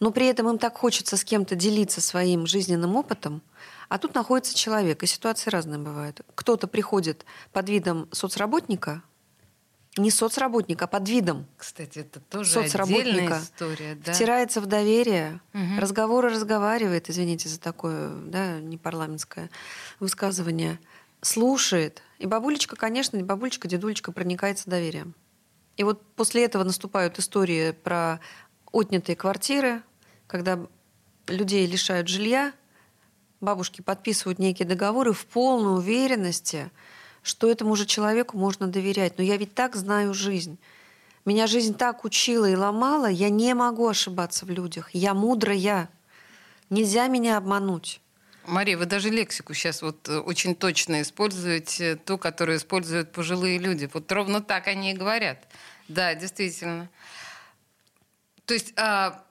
но 0.00 0.10
при 0.10 0.26
этом 0.26 0.48
им 0.48 0.58
так 0.58 0.76
хочется 0.76 1.16
с 1.16 1.24
кем-то 1.24 1.54
делиться 1.54 2.00
своим 2.00 2.46
жизненным 2.46 2.96
опытом, 2.96 3.40
а 3.88 3.98
тут 3.98 4.14
находится 4.14 4.54
человек, 4.56 5.02
и 5.02 5.06
ситуации 5.06 5.50
разные 5.50 5.78
бывают. 5.78 6.20
Кто-то 6.34 6.66
приходит 6.66 7.24
под 7.52 7.68
видом 7.68 8.08
соцработника, 8.12 9.02
не 9.96 10.10
соцработника, 10.10 10.84
а 10.84 10.88
под 10.88 11.08
видом 11.08 11.46
Кстати, 11.56 12.00
это 12.00 12.20
тоже 12.20 12.50
соцработника, 12.50 13.08
отдельная 13.10 13.42
история. 13.42 13.94
Да? 13.94 14.12
втирается 14.12 14.60
в 14.60 14.66
доверие, 14.66 15.40
Мгм. 15.52 15.78
разговоры 15.78 16.28
разговаривает, 16.30 17.08
извините 17.08 17.48
за 17.48 17.58
такое 17.58 18.10
да, 18.10 18.60
непарламентское 18.60 19.50
высказывание, 19.98 20.78
слушает. 21.22 22.02
И 22.18 22.26
бабулечка, 22.26 22.76
конечно, 22.76 23.18
бабулечка, 23.22 23.68
дедулечка 23.68 24.12
проникается 24.12 24.68
доверием. 24.68 25.14
И 25.76 25.84
вот 25.84 26.02
после 26.14 26.44
этого 26.44 26.64
наступают 26.64 27.18
истории 27.18 27.72
про 27.72 28.20
отнятые 28.72 29.16
квартиры, 29.16 29.82
когда 30.26 30.58
людей 31.26 31.66
лишают 31.66 32.08
жилья, 32.08 32.52
бабушки 33.40 33.80
подписывают 33.80 34.38
некие 34.38 34.66
договоры 34.66 35.12
в 35.12 35.26
полной 35.26 35.78
уверенности, 35.78 36.70
что 37.22 37.50
этому 37.50 37.76
же 37.76 37.86
человеку 37.86 38.36
можно 38.36 38.66
доверять. 38.66 39.18
Но 39.18 39.24
я 39.24 39.36
ведь 39.36 39.54
так 39.54 39.76
знаю 39.76 40.14
жизнь. 40.14 40.58
Меня 41.24 41.46
жизнь 41.46 41.74
так 41.76 42.04
учила 42.04 42.48
и 42.48 42.54
ломала, 42.54 43.06
я 43.06 43.30
не 43.30 43.52
могу 43.54 43.88
ошибаться 43.88 44.46
в 44.46 44.50
людях. 44.50 44.90
Я 44.92 45.12
мудрая. 45.12 45.88
Нельзя 46.70 47.08
меня 47.08 47.36
обмануть. 47.36 48.00
Мария, 48.46 48.78
вы 48.78 48.86
даже 48.86 49.10
лексику 49.10 49.54
сейчас 49.54 49.82
вот 49.82 50.08
э, 50.08 50.18
очень 50.18 50.54
точно 50.54 51.02
используете, 51.02 51.96
ту, 51.96 52.16
которую 52.16 52.58
используют 52.58 53.10
пожилые 53.10 53.58
люди. 53.58 53.90
Вот 53.92 54.10
ровно 54.12 54.40
так 54.40 54.68
они 54.68 54.92
и 54.92 54.96
говорят. 54.96 55.48
Да, 55.88 56.14
действительно. 56.14 56.88
То 58.44 58.54
есть 58.54 58.72
а, 58.76 59.24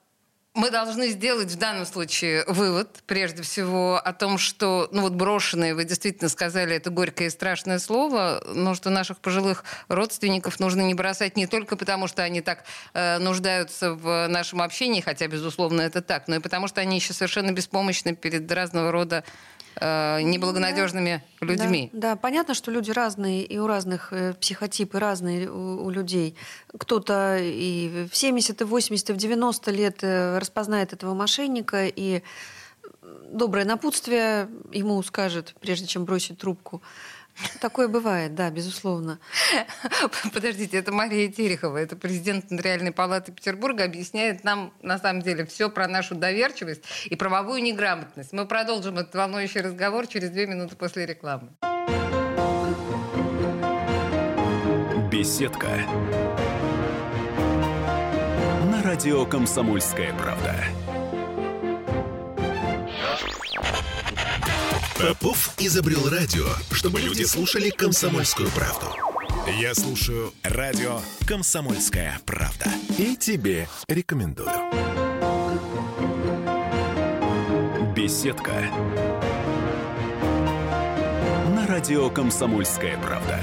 мы 0.55 0.71
должны 0.71 1.09
сделать 1.09 1.51
в 1.51 1.57
данном 1.57 1.85
случае 1.85 2.45
вывод, 2.47 3.03
прежде 3.05 3.43
всего, 3.43 3.97
о 3.97 4.13
том, 4.13 4.37
что, 4.37 4.87
ну 4.91 5.01
вот 5.01 5.13
брошенные, 5.13 5.75
вы 5.75 5.83
действительно 5.83 6.29
сказали 6.29 6.77
это 6.77 6.89
горькое 6.89 7.27
и 7.27 7.29
страшное 7.29 7.77
слово, 7.77 8.41
но 8.47 8.73
что 8.73 8.89
наших 8.89 9.19
пожилых 9.19 9.65
родственников 9.89 10.61
нужно 10.61 10.81
не 10.81 10.93
бросать 10.93 11.35
не 11.35 11.45
только 11.45 11.75
потому, 11.75 12.07
что 12.07 12.23
они 12.23 12.39
так 12.39 12.63
э, 12.93 13.17
нуждаются 13.17 13.93
в 13.93 14.27
нашем 14.29 14.61
общении, 14.61 15.01
хотя, 15.01 15.27
безусловно, 15.27 15.81
это 15.81 16.01
так, 16.01 16.29
но 16.29 16.37
и 16.37 16.39
потому, 16.39 16.67
что 16.67 16.79
они 16.79 16.95
еще 16.95 17.11
совершенно 17.11 17.51
беспомощны 17.51 18.15
перед 18.15 18.49
разного 18.49 18.93
рода 18.93 19.25
э, 19.79 20.21
неблагонадежными 20.21 21.23
да. 21.41 21.47
людьми. 21.47 21.89
Да, 21.93 22.11
да, 22.11 22.15
понятно, 22.15 22.53
что 22.53 22.71
люди 22.71 22.91
разные, 22.91 23.43
и 23.43 23.57
у 23.57 23.67
разных 23.67 24.13
э, 24.13 24.33
психотипы 24.33 24.99
разные 24.99 25.49
у, 25.49 25.85
у 25.85 25.89
людей. 25.89 26.35
Кто-то 26.77 27.37
и 27.39 28.07
в 28.11 28.15
70, 28.15 28.61
и 28.61 28.63
в 28.63 28.67
80, 28.67 29.09
и 29.09 29.13
в 29.13 29.17
90 29.17 29.71
лет 29.71 29.97
э, 30.01 30.37
распознает 30.37 30.93
этого 30.93 31.13
мошенника, 31.13 31.85
и 31.85 32.21
доброе 33.31 33.65
напутствие 33.65 34.49
ему 34.71 35.01
скажет, 35.03 35.55
прежде 35.59 35.87
чем 35.87 36.05
бросить 36.05 36.37
трубку. 36.37 36.81
Такое 37.59 37.87
бывает, 37.87 38.35
да, 38.35 38.49
безусловно. 38.49 39.19
Подождите, 40.33 40.77
это 40.77 40.91
Мария 40.91 41.29
Терехова, 41.31 41.77
это 41.77 41.95
президент 41.95 42.49
Нотариальной 42.49 42.91
палаты 42.91 43.31
Петербурга, 43.31 43.83
объясняет 43.83 44.43
нам, 44.43 44.73
на 44.81 44.97
самом 44.97 45.21
деле, 45.21 45.45
все 45.45 45.69
про 45.69 45.87
нашу 45.87 46.15
доверчивость 46.15 46.83
и 47.05 47.15
правовую 47.15 47.61
неграмотность. 47.61 48.33
Мы 48.33 48.45
продолжим 48.45 48.97
этот 48.97 49.15
волнующий 49.15 49.61
разговор 49.61 50.07
через 50.07 50.29
две 50.29 50.47
минуты 50.47 50.75
после 50.75 51.05
рекламы. 51.05 51.49
Беседка. 55.11 55.69
На 58.71 58.83
радио 58.83 59.25
«Комсомольская 59.25 60.13
правда». 60.13 60.55
Попов 64.99 65.53
изобрел 65.59 66.09
радио, 66.09 66.45
чтобы 66.71 67.01
люди 67.01 67.23
слушали 67.23 67.69
комсомольскую 67.69 68.49
правду. 68.51 68.87
Я 69.59 69.75
слушаю 69.75 70.33
радио 70.41 71.01
«Комсомольская 71.27 72.17
правда». 72.25 72.71
И 72.97 73.17
тебе 73.17 73.67
рекомендую. 73.89 74.49
Беседка. 77.93 78.53
На 81.53 81.67
радио 81.67 82.09
«Комсомольская 82.09 82.97
правда». 82.97 83.37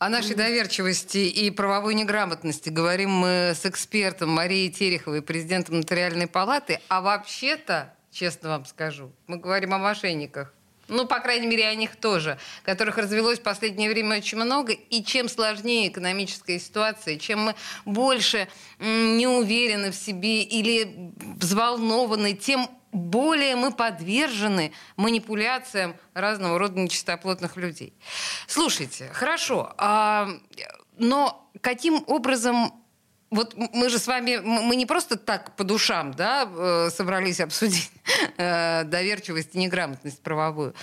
О 0.00 0.08
нашей 0.08 0.34
доверчивости 0.34 1.18
и 1.18 1.50
правовой 1.50 1.94
неграмотности 1.94 2.70
говорим 2.70 3.10
мы 3.10 3.52
с 3.54 3.64
экспертом 3.64 4.30
Марией 4.30 4.70
Тереховой, 4.70 5.22
президентом 5.22 5.76
Нотариальной 5.76 6.26
палаты. 6.26 6.80
А 6.88 7.00
вообще-то 7.00 7.94
честно 8.14 8.50
вам 8.50 8.64
скажу. 8.64 9.12
Мы 9.26 9.36
говорим 9.36 9.74
о 9.74 9.78
мошенниках. 9.78 10.54
Ну, 10.88 11.06
по 11.06 11.20
крайней 11.20 11.46
мере, 11.46 11.66
о 11.66 11.74
них 11.74 11.96
тоже, 11.96 12.38
которых 12.62 12.98
развелось 12.98 13.38
в 13.38 13.42
последнее 13.42 13.88
время 13.88 14.18
очень 14.18 14.38
много. 14.38 14.72
И 14.72 15.02
чем 15.02 15.28
сложнее 15.28 15.88
экономическая 15.88 16.58
ситуация, 16.58 17.18
чем 17.18 17.40
мы 17.40 17.54
больше 17.86 18.48
не 18.78 19.26
уверены 19.26 19.90
в 19.90 19.94
себе 19.94 20.42
или 20.42 21.10
взволнованы, 21.16 22.34
тем 22.34 22.68
более 22.92 23.56
мы 23.56 23.72
подвержены 23.72 24.72
манипуляциям 24.96 25.96
разного 26.12 26.58
рода 26.58 26.78
нечистоплотных 26.78 27.56
людей. 27.56 27.94
Слушайте, 28.46 29.08
хорошо, 29.12 29.74
а, 29.78 30.28
но 30.98 31.50
каким 31.60 32.04
образом 32.06 32.83
вот 33.34 33.54
мы 33.56 33.88
же 33.88 33.98
с 33.98 34.06
вами, 34.06 34.38
мы 34.38 34.76
не 34.76 34.86
просто 34.86 35.16
так 35.16 35.56
по 35.56 35.64
душам 35.64 36.14
да, 36.14 36.48
э, 36.50 36.90
собрались 36.90 37.40
обсудить 37.40 37.90
э, 38.36 38.84
доверчивость 38.84 39.54
и 39.54 39.58
неграмотность 39.58 40.20
правовую. 40.20 40.74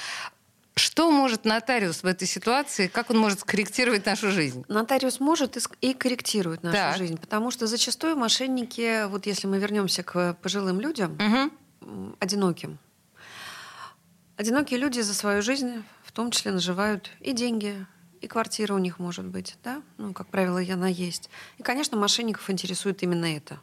Что 0.76 1.12
может 1.12 1.46
нотариус 1.46 2.04
в 2.04 2.06
этой 2.06 2.28
ситуации, 2.28 2.88
как 2.88 3.10
он 3.10 3.18
может 3.18 3.42
скорректировать 3.42 4.06
нашу 4.06 4.32
жизнь? 4.32 4.64
Нотариус 4.68 5.20
может 5.20 5.58
и 5.82 5.94
корректирует 5.94 6.64
нашу 6.64 6.76
так. 6.76 6.98
жизнь, 6.98 7.18
потому 7.18 7.52
что 7.52 7.68
зачастую 7.68 8.16
мошенники, 8.16 9.06
вот 9.08 9.26
если 9.26 9.48
мы 9.48 9.60
вернемся 9.60 10.04
к 10.04 10.34
пожилым 10.42 10.80
людям, 10.80 11.18
угу. 11.20 12.16
одиноким, 12.20 12.80
одинокие 14.38 14.80
люди 14.80 15.02
за 15.02 15.14
свою 15.14 15.42
жизнь 15.42 15.84
в 16.04 16.12
том 16.12 16.32
числе 16.32 16.52
наживают 16.52 17.10
и 17.20 17.34
деньги, 17.34 17.86
и 18.22 18.28
квартира 18.28 18.74
у 18.76 18.78
них 18.78 19.00
может 19.00 19.26
быть, 19.26 19.58
да, 19.64 19.82
ну, 19.98 20.14
как 20.14 20.28
правило, 20.28 20.62
она 20.72 20.88
есть. 20.88 21.30
И, 21.58 21.64
конечно, 21.64 21.98
мошенников 21.98 22.50
интересует 22.50 23.02
именно 23.02 23.26
это, 23.26 23.60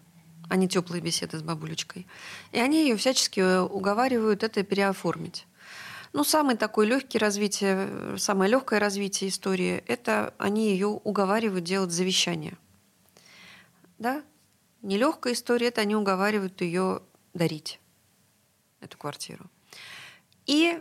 а 0.49 0.57
не 0.57 0.69
теплые 0.69 1.01
беседы 1.01 1.39
с 1.39 1.43
бабулечкой. 1.43 2.07
И 2.51 2.59
они 2.59 2.83
ее 2.83 2.97
всячески 2.97 3.41
уговаривают 3.63 4.43
это 4.43 4.63
переоформить. 4.65 5.47
Ну, 6.13 6.25
самый 6.25 6.57
такой 6.57 6.87
легкий 6.87 7.19
развитие, 7.19 8.17
самое 8.19 8.51
легкое 8.51 8.81
развитие 8.81 9.31
истории, 9.31 9.85
это 9.87 10.35
они 10.39 10.71
ее 10.73 10.89
уговаривают 10.89 11.65
делать 11.65 11.93
завещание. 11.93 12.57
Да? 13.99 14.23
Нелегкая 14.83 15.35
история, 15.35 15.69
это 15.69 15.83
они 15.83 15.95
уговаривают 15.95 16.61
ее 16.63 17.03
дарить, 17.35 17.79
эту 18.81 18.97
квартиру. 18.97 19.45
И 20.47 20.81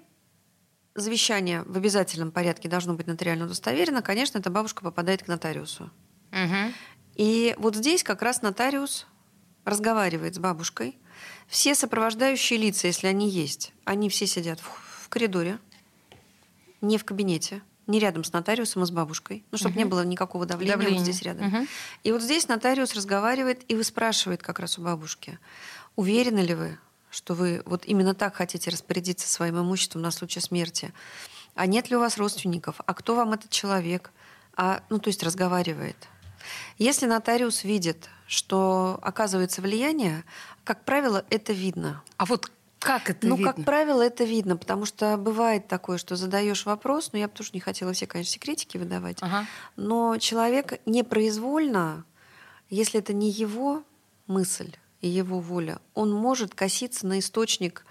завещание 1.02 1.64
в 1.64 1.78
обязательном 1.78 2.32
порядке 2.32 2.70
должно 2.70 2.94
быть 2.94 3.08
нотариально 3.08 3.46
удостоверено, 3.46 4.02
конечно, 4.02 4.38
эта 4.40 4.50
бабушка 4.50 4.84
попадает 4.84 5.24
к 5.24 5.28
нотариусу. 5.28 5.92
Угу. 6.32 6.74
И 7.16 7.56
вот 7.58 7.76
здесь 7.76 8.04
как 8.04 8.22
раз 8.22 8.42
нотариус 8.42 9.08
разговаривает 9.66 10.36
с 10.36 10.40
бабушкой. 10.40 10.98
Все 11.48 11.76
сопровождающие 11.76 12.60
лица, 12.60 12.88
если 12.88 13.08
они 13.08 13.30
есть, 13.30 13.74
они 13.86 14.10
все 14.10 14.28
сидят 14.28 14.60
в, 14.60 15.04
в 15.06 15.10
коридоре, 15.10 15.60
не 16.82 16.98
в 16.98 17.06
кабинете, 17.06 17.62
не 17.88 18.00
рядом 18.00 18.24
с 18.24 18.34
нотариусом, 18.34 18.84
а 18.84 18.86
с 18.86 18.92
бабушкой, 18.92 19.46
ну, 19.52 19.58
чтобы 19.58 19.72
угу. 19.74 19.80
не 19.80 19.86
было 19.86 20.06
никакого 20.06 20.46
давления, 20.46 20.76
Давление. 20.76 21.00
вот 21.00 21.06
здесь 21.06 21.22
рядом. 21.22 21.48
Угу. 21.48 21.68
И 22.04 22.12
вот 22.12 22.22
здесь 22.22 22.48
нотариус 22.48 22.94
разговаривает 22.94 23.64
и 23.68 23.76
выспрашивает 23.76 24.44
как 24.44 24.60
раз 24.60 24.78
у 24.78 24.82
бабушки, 24.82 25.40
уверены 25.96 26.40
ли 26.40 26.54
вы, 26.54 26.78
что 27.18 27.34
вы 27.34 27.64
вот 27.66 27.84
именно 27.86 28.14
так 28.14 28.36
хотите 28.36 28.70
распорядиться 28.70 29.28
своим 29.28 29.60
имуществом 29.60 30.04
на 30.04 30.12
случай 30.12 30.40
смерти. 30.40 30.94
А 31.56 31.66
нет 31.66 31.90
ли 31.90 31.96
у 31.96 32.00
вас 32.00 32.18
родственников? 32.18 32.80
А 32.86 32.94
кто 32.94 33.16
вам 33.16 33.34
этот 33.34 33.50
человек? 33.50 34.12
А, 34.56 34.84
ну, 34.90 35.00
то 35.00 35.08
есть 35.08 35.24
разговаривает. 35.24 35.98
Если 36.78 37.08
нотариус 37.08 37.64
видит, 37.64 38.08
что 38.28 39.00
оказывается 39.02 39.62
влияние, 39.62 40.24
как 40.64 40.86
правило, 40.86 41.26
это 41.32 41.54
видно. 41.54 42.04
А 42.18 42.26
вот 42.26 42.52
как 42.78 43.10
это 43.10 43.26
ну, 43.26 43.36
видно? 43.36 43.54
как 43.54 43.66
правило, 43.66 44.04
это 44.04 44.24
видно, 44.24 44.56
потому 44.56 44.86
что 44.86 45.18
бывает 45.18 45.68
такое, 45.68 45.98
что 45.98 46.16
задаешь 46.16 46.68
вопрос, 46.68 47.12
но 47.14 47.18
я 47.18 47.28
бы 47.28 47.34
тоже 47.34 47.50
не 47.54 47.60
хотела 47.60 47.94
все, 47.94 48.06
конечно, 48.06 48.34
секретики 48.34 48.78
выдавать, 48.78 49.18
ага. 49.22 49.48
но 49.76 50.18
человек 50.20 50.80
непроизвольно, 50.86 52.06
если 52.70 53.00
это 53.00 53.14
не 53.14 53.32
его 53.32 53.82
мысль, 54.28 54.76
и 55.02 55.08
его 55.08 55.40
воля, 55.40 55.80
он 55.94 56.12
может 56.12 56.56
коситься 56.56 57.06
на 57.08 57.20
источник 57.20 57.86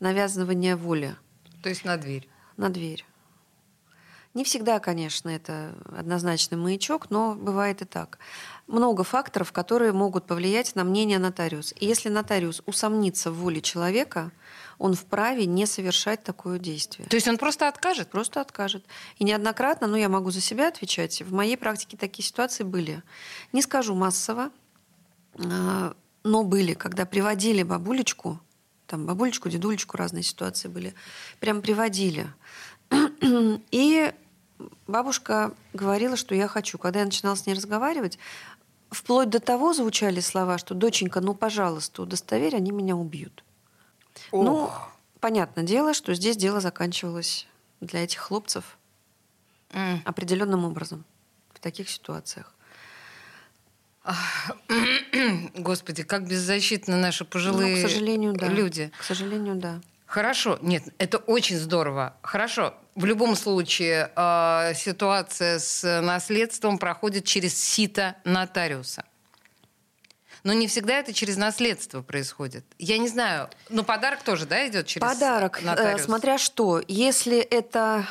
навязывания 0.00 0.76
воли. 0.76 1.16
То 1.62 1.68
есть 1.68 1.84
на 1.84 1.96
дверь? 1.96 2.28
На 2.56 2.70
дверь. 2.70 3.04
Не 4.36 4.44
всегда, 4.44 4.80
конечно, 4.80 5.30
это 5.30 5.74
однозначный 5.96 6.58
маячок, 6.58 7.08
но 7.08 7.34
бывает 7.34 7.80
и 7.80 7.86
так. 7.86 8.18
Много 8.66 9.02
факторов, 9.02 9.50
которые 9.50 9.92
могут 9.92 10.26
повлиять 10.26 10.74
на 10.74 10.84
мнение 10.84 11.18
нотариуса. 11.18 11.74
И 11.76 11.86
если 11.86 12.10
нотариус 12.10 12.62
усомнится 12.66 13.30
в 13.30 13.36
воле 13.36 13.62
человека, 13.62 14.30
он 14.76 14.92
вправе 14.92 15.46
не 15.46 15.64
совершать 15.64 16.22
такое 16.22 16.58
действие. 16.58 17.08
То 17.08 17.16
есть 17.16 17.26
он 17.28 17.38
просто 17.38 17.66
откажет? 17.66 18.10
Просто 18.10 18.42
откажет. 18.42 18.84
И 19.16 19.24
неоднократно, 19.24 19.86
ну 19.86 19.96
я 19.96 20.10
могу 20.10 20.30
за 20.30 20.42
себя 20.42 20.68
отвечать, 20.68 21.22
в 21.22 21.32
моей 21.32 21.56
практике 21.56 21.96
такие 21.96 22.22
ситуации 22.22 22.62
были. 22.62 23.02
Не 23.54 23.62
скажу 23.62 23.94
массово, 23.94 24.50
а, 25.38 25.94
но 26.26 26.42
были, 26.42 26.74
когда 26.74 27.06
приводили 27.06 27.62
бабулечку, 27.62 28.40
там 28.86 29.06
бабулечку, 29.06 29.48
дедулечку, 29.48 29.96
разные 29.96 30.22
ситуации 30.22 30.68
были, 30.68 30.94
прям 31.40 31.62
приводили. 31.62 32.26
И 33.70 34.12
бабушка 34.86 35.54
говорила, 35.72 36.16
что 36.16 36.34
я 36.34 36.48
хочу. 36.48 36.78
Когда 36.78 37.00
я 37.00 37.04
начинала 37.04 37.36
с 37.36 37.46
ней 37.46 37.54
разговаривать, 37.54 38.18
вплоть 38.90 39.30
до 39.30 39.40
того 39.40 39.72
звучали 39.72 40.20
слова, 40.20 40.58
что 40.58 40.74
«доченька, 40.74 41.20
ну, 41.20 41.34
пожалуйста, 41.34 42.02
удостоверь, 42.02 42.56
они 42.56 42.72
меня 42.72 42.96
убьют». 42.96 43.44
Ох. 44.32 44.44
Ну, 44.44 44.70
понятное 45.20 45.64
дело, 45.64 45.94
что 45.94 46.14
здесь 46.14 46.36
дело 46.36 46.60
заканчивалось 46.60 47.46
для 47.80 48.02
этих 48.02 48.20
хлопцев 48.20 48.78
М. 49.70 50.00
определенным 50.04 50.64
образом 50.64 51.04
в 51.52 51.60
таких 51.60 51.88
ситуациях. 51.90 52.55
Господи, 55.54 56.02
как 56.02 56.26
беззащитны 56.26 56.96
наши 56.96 57.24
пожилые 57.24 57.76
ну, 57.76 57.86
к 57.86 57.90
сожалению, 57.90 58.32
да. 58.34 58.46
люди. 58.46 58.92
К 58.98 59.04
сожалению, 59.04 59.56
да. 59.56 59.80
Хорошо, 60.06 60.58
нет, 60.62 60.84
это 60.98 61.18
очень 61.18 61.58
здорово. 61.58 62.16
Хорошо, 62.22 62.74
в 62.94 63.04
любом 63.04 63.34
случае 63.34 64.10
э, 64.14 64.72
ситуация 64.74 65.58
с 65.58 66.00
наследством 66.00 66.78
проходит 66.78 67.24
через 67.24 67.60
сито 67.60 68.16
нотариуса. 68.24 69.04
Но 70.44 70.52
не 70.52 70.68
всегда 70.68 70.94
это 71.00 71.12
через 71.12 71.36
наследство 71.36 72.02
происходит. 72.02 72.64
Я 72.78 72.98
не 72.98 73.08
знаю, 73.08 73.50
но 73.68 73.82
подарок 73.82 74.22
тоже, 74.22 74.46
да, 74.46 74.66
идет 74.68 74.86
через 74.86 75.04
Подарок, 75.04 75.60
э, 75.60 75.66
нотариус? 75.66 76.02
смотря 76.02 76.38
что. 76.38 76.80
Если 76.86 77.38
это, 77.38 78.06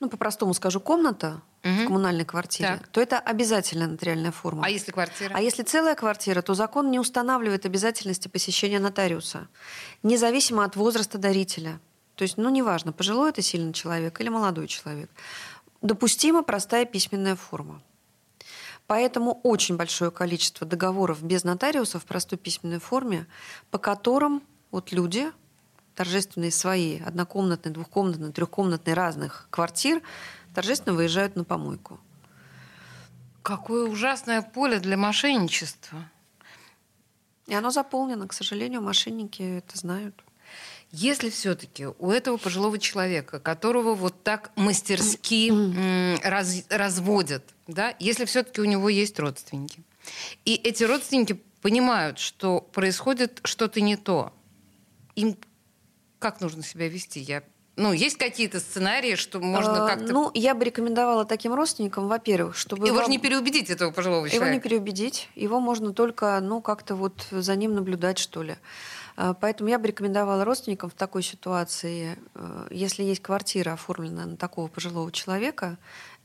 ну, 0.00 0.10
по-простому 0.10 0.52
скажу, 0.52 0.80
комната 0.80 1.40
в 1.62 1.66
Мгм. 1.68 1.86
коммунальной 1.86 2.24
квартире, 2.24 2.78
Так. 2.78 2.88
то 2.88 3.00
это 3.00 3.18
обязательная 3.18 3.88
нотариальная 3.88 4.30
форма. 4.32 4.64
А 4.64 4.70
если 4.70 4.92
квартира? 4.92 5.34
А 5.34 5.40
если 5.40 5.62
целая 5.62 5.94
квартира, 5.94 6.40
то 6.42 6.54
закон 6.54 6.90
не 6.90 6.98
устанавливает 7.00 7.66
обязательности 7.66 8.28
посещения 8.28 8.78
нотариуса, 8.78 9.48
независимо 10.02 10.64
от 10.64 10.76
возраста 10.76 11.18
дарителя. 11.18 11.80
То 12.14 12.22
есть, 12.22 12.36
ну, 12.36 12.48
неважно, 12.48 12.92
пожилой 12.92 13.30
это 13.30 13.42
сильный 13.42 13.72
человек 13.72 14.20
или 14.20 14.28
молодой 14.28 14.66
человек. 14.68 15.10
Допустима 15.82 16.42
простая 16.42 16.84
письменная 16.84 17.36
форма. 17.36 17.80
Поэтому 18.86 19.38
очень 19.42 19.76
большое 19.76 20.10
количество 20.10 20.66
договоров 20.66 21.22
без 21.22 21.44
нотариуса 21.44 21.98
в 22.00 22.04
простой 22.06 22.38
письменной 22.38 22.80
форме, 22.80 23.26
по 23.70 23.78
которым 23.78 24.42
вот 24.70 24.92
люди, 24.92 25.30
торжественные 25.94 26.50
свои, 26.50 27.00
однокомнатные, 27.00 27.72
двухкомнатные, 27.72 28.32
трехкомнатные 28.32 28.94
разных 28.94 29.46
квартир, 29.50 30.00
торжественно 30.58 30.96
выезжают 30.96 31.36
на 31.36 31.44
помойку. 31.44 32.00
Какое 33.44 33.88
ужасное 33.88 34.42
поле 34.42 34.80
для 34.80 34.96
мошенничества. 34.96 36.10
И 37.46 37.54
оно 37.54 37.70
заполнено, 37.70 38.26
к 38.26 38.32
сожалению, 38.32 38.82
мошенники 38.82 39.58
это 39.58 39.78
знают. 39.78 40.20
Если 40.90 41.30
все-таки 41.30 41.86
у 41.86 42.10
этого 42.10 42.38
пожилого 42.38 42.76
человека, 42.80 43.38
которого 43.38 43.94
вот 43.94 44.24
так 44.24 44.50
мастерски 44.56 45.52
раз- 46.26 46.66
разводят, 46.70 47.44
да, 47.68 47.94
если 48.00 48.24
все-таки 48.24 48.60
у 48.60 48.64
него 48.64 48.88
есть 48.88 49.20
родственники, 49.20 49.84
и 50.44 50.56
эти 50.56 50.82
родственники 50.82 51.40
понимают, 51.62 52.18
что 52.18 52.60
происходит 52.60 53.40
что-то 53.44 53.80
не 53.80 53.96
то, 53.96 54.32
им 55.14 55.36
как 56.18 56.40
нужно 56.40 56.64
себя 56.64 56.88
вести? 56.88 57.20
Я, 57.20 57.44
ну, 57.78 57.92
есть 57.92 58.18
какие-то 58.18 58.60
сценарии, 58.60 59.14
что 59.14 59.40
можно 59.40 59.84
А, 59.84 59.88
как-то... 59.88 60.12
Ну, 60.12 60.30
я 60.34 60.54
бы 60.54 60.64
рекомендовала 60.64 61.24
таким 61.24 61.54
родственникам, 61.54 62.08
во-первых, 62.08 62.56
чтобы... 62.56 62.86
Его 62.86 62.96
же 62.96 63.02
вам- 63.02 63.10
не 63.10 63.18
переубедить, 63.18 63.70
этого 63.70 63.92
пожилого 63.92 64.26
Его 64.26 64.34
не 64.34 64.38
человека. 64.38 64.68
переубедить. 64.68 65.28
Его 65.36 65.60
можно 65.60 65.92
только, 65.94 66.38
ну, 66.40 66.60
как-то 66.60 66.96
вот 66.96 67.26
за 67.30 67.54
ним 67.56 67.74
наблюдать, 67.74 68.18
что 68.18 68.42
ли. 68.42 68.56
А, 69.16 69.34
Поэтому 69.34 69.70
я 69.70 69.78
бы 69.78 69.86
рекомендовала 69.86 70.44
родственникам 70.44 70.90
в 70.90 70.94
такой 70.94 71.22
ситуации, 71.22 72.18
э, 72.34 72.68
если 72.70 73.04
есть 73.04 73.22
квартира, 73.22 73.72
оформленная 73.72 74.26
на 74.26 74.36
такого 74.36 74.68
пожилого 74.68 75.10
человека, 75.12 75.78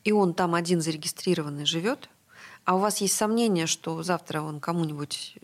и 0.03 0.11
он 0.11 0.33
там 0.33 0.55
один 0.55 0.81
зарегистрированный 0.81 1.65
живет, 1.65 2.09
а 2.65 2.75
у 2.75 2.79
вас 2.79 2.97
есть 3.01 3.15
сомнение, 3.15 3.67
что 3.67 4.03
завтра 4.03 4.41
он 4.41 4.59
кому-нибудь 4.59 5.35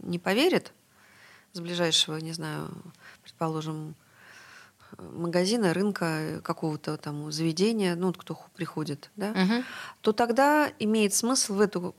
не 0.00 0.18
поверит 0.18 0.72
с 1.52 1.60
ближайшего, 1.60 2.16
не 2.16 2.32
знаю, 2.32 2.70
предположим, 3.22 3.94
магазина, 4.98 5.72
рынка, 5.74 6.40
какого-то 6.44 6.96
там 6.96 7.30
заведения, 7.32 7.94
ну, 7.96 8.06
вот 8.08 8.16
кто 8.18 8.38
приходит, 8.54 9.10
да, 9.16 9.32
Мгм. 9.32 9.64
то 10.00 10.12
тогда 10.12 10.70
имеет 10.78 11.14
смысл 11.14 11.54
в 11.54 11.60
эту, 11.60 11.94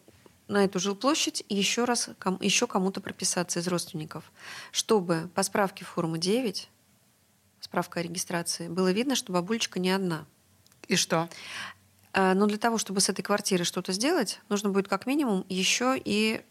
на 0.47 0.63
эту 0.65 0.79
жилплощадь 0.79 1.43
еще 1.49 1.85
раз 1.85 2.09
ком- 2.19 2.41
еще 2.41 2.67
кому-то 2.67 3.01
прописаться 3.01 3.59
из 3.59 3.67
родственников, 3.67 4.31
чтобы 4.71 5.29
по 5.33 5.43
справке 5.43 5.85
формы 5.85 6.17
9, 6.19 6.69
справка 7.59 7.99
о 8.01 8.03
регистрации, 8.03 8.67
было 8.67 8.91
видно, 8.91 9.15
что 9.15 9.31
бабулечка 9.33 9.79
не 9.79 9.89
одна. 9.91 10.25
И 10.87 10.95
что? 10.97 11.29
А, 12.11 12.33
Но 12.35 12.45
для 12.45 12.57
того, 12.57 12.77
чтобы 12.77 12.99
с 13.01 13.09
этой 13.09 13.21
квартиры 13.23 13.63
что-то 13.63 13.93
сделать, 13.93 14.41
нужно 14.49 14.69
будет 14.69 14.87
как 14.87 15.05
минимум 15.05 15.45
еще 15.49 15.95
и 15.97 16.41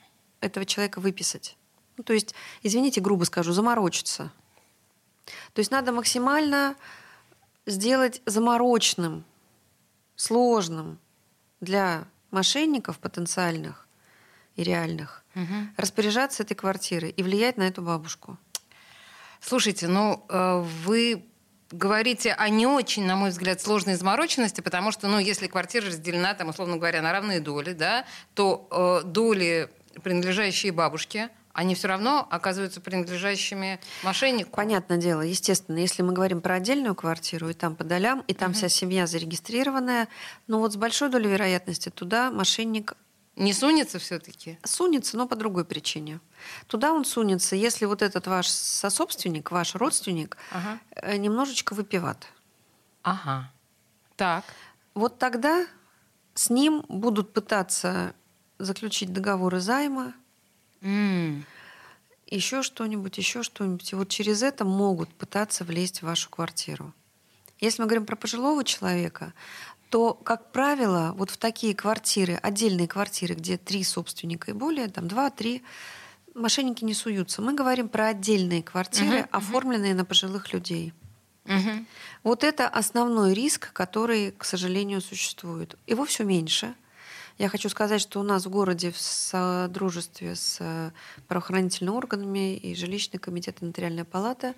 этого 0.40 0.66
человека 0.66 1.00
выписать. 1.00 1.56
Ну, 1.98 2.02
то 2.04 2.14
есть, 2.14 2.34
извините, 2.62 3.00
грубо 3.02 3.24
скажу, 3.24 3.52
заморочиться. 3.52 4.32
То 5.52 5.58
есть 5.58 5.70
надо 5.70 5.92
максимально 5.92 6.76
сделать 7.66 8.22
заморочным, 8.26 9.24
сложным 10.16 10.98
для 11.60 12.04
мошенников 12.30 12.98
потенциальных 12.98 13.86
и 14.56 14.62
реальных 14.62 15.22
Мгм. 15.34 15.72
распоряжаться 15.76 16.42
этой 16.42 16.54
квартирой 16.54 17.10
и 17.10 17.22
влиять 17.22 17.56
на 17.56 17.62
эту 17.62 17.82
бабушку. 17.82 18.36
Слушайте, 19.40 19.88
ну 19.88 20.24
э, 20.28 20.60
вы 20.84 21.24
говорите 21.70 22.32
о 22.34 22.48
не 22.48 22.66
очень, 22.66 23.04
на 23.06 23.16
мой 23.16 23.30
взгляд, 23.30 23.60
сложной 23.60 23.94
замороченности, 23.94 24.60
потому 24.60 24.92
что, 24.92 25.08
ну, 25.08 25.18
если 25.18 25.46
квартира 25.46 25.86
разделена, 25.86 26.34
там, 26.34 26.50
условно 26.50 26.76
говоря, 26.76 27.00
на 27.02 27.12
равные 27.12 27.40
доли, 27.40 27.72
да, 27.72 28.04
то 28.34 28.68
э, 29.04 29.06
доли, 29.06 29.70
принадлежащие 30.02 30.70
бабушке, 30.72 31.30
они 31.52 31.74
все 31.74 31.88
равно 31.88 32.26
оказываются 32.30 32.80
принадлежащими 32.80 33.78
мошеннику. 34.02 34.50
Понятное 34.56 34.96
дело, 34.98 35.20
естественно, 35.22 35.78
если 35.78 36.02
мы 36.02 36.12
говорим 36.12 36.40
про 36.40 36.54
отдельную 36.54 36.94
квартиру, 36.94 37.48
и 37.48 37.52
там 37.54 37.76
по 37.76 37.84
долям, 37.84 38.22
и 38.26 38.34
там 38.34 38.52
вся 38.54 38.68
семья 38.68 39.06
зарегистрированная, 39.06 40.08
но 40.46 40.58
вот 40.58 40.72
с 40.72 40.76
большой 40.76 41.08
долей 41.10 41.28
вероятности 41.30 41.90
туда 41.90 42.30
мошенник 42.30 42.94
Не 43.36 43.52
сунется 43.52 43.98
все-таки? 43.98 44.58
сунется, 44.64 45.16
но 45.16 45.26
по 45.28 45.36
другой 45.36 45.64
причине. 45.64 46.20
Туда 46.66 46.92
он 46.92 47.04
сунется, 47.04 47.54
если 47.56 47.84
вот 47.86 48.02
этот 48.02 48.26
ваш 48.26 48.48
сособственник, 48.48 49.50
ваш 49.50 49.74
родственник, 49.74 50.36
Ага. 50.50 50.78
э, 50.96 51.16
немножечко 51.16 51.74
выпиват. 51.74 52.26
Ага. 53.02 53.50
Так. 54.16 54.44
Вот 54.94 55.18
тогда 55.18 55.66
с 56.34 56.50
ним 56.50 56.84
будут 56.88 57.32
пытаться 57.32 58.14
заключить 58.58 59.12
договоры 59.12 59.60
займа, 59.60 60.12
М. 60.82 61.44
еще 62.26 62.62
что-нибудь, 62.62 63.18
еще 63.18 63.42
что-нибудь. 63.42 63.92
И 63.92 63.94
вот 63.94 64.08
через 64.08 64.42
это 64.42 64.64
могут 64.64 65.08
пытаться 65.14 65.64
влезть 65.64 66.00
в 66.00 66.06
вашу 66.06 66.30
квартиру. 66.30 66.92
Если 67.60 67.82
мы 67.82 67.86
говорим 67.88 68.06
про 68.06 68.16
пожилого 68.16 68.64
человека, 68.64 69.34
то, 69.90 70.14
как 70.14 70.50
правило, 70.52 71.14
вот 71.16 71.30
в 71.30 71.36
такие 71.36 71.74
квартиры, 71.74 72.34
отдельные 72.42 72.88
квартиры, 72.88 73.34
где 73.34 73.58
три 73.58 73.84
собственника 73.84 74.50
и 74.50 74.54
более, 74.54 74.88
там 74.88 75.06
два-три, 75.06 75.62
мошенники 76.34 76.84
не 76.84 76.94
суются. 76.94 77.42
Мы 77.42 77.52
говорим 77.54 77.88
про 77.88 78.08
отдельные 78.08 78.62
квартиры, 78.62 79.18
Мгм, 79.18 79.28
оформленные 79.30 79.94
на 79.94 80.04
пожилых 80.04 80.52
людей. 80.52 80.94
Мгм. 81.44 81.86
Вот 82.22 82.44
это 82.44 82.68
основной 82.68 83.34
риск, 83.34 83.72
который, 83.72 84.32
к 84.32 84.44
сожалению, 84.44 85.00
существует. 85.00 85.76
Его 85.86 86.04
все 86.04 86.24
меньше. 86.24 86.74
Я 87.38 87.48
хочу 87.48 87.68
сказать, 87.68 88.00
что 88.00 88.20
у 88.20 88.22
нас 88.22 88.46
в 88.46 88.50
городе 88.50 88.90
в 88.90 88.98
содружестве 88.98 90.34
с 90.36 90.58
э, 90.60 90.90
правоохранительными 91.28 91.94
органами 91.96 92.56
и 92.56 92.74
жилищный 92.74 93.18
комитет 93.18 93.62
и 93.62 93.64
нотариальная 93.64 94.04
палата 94.04 94.54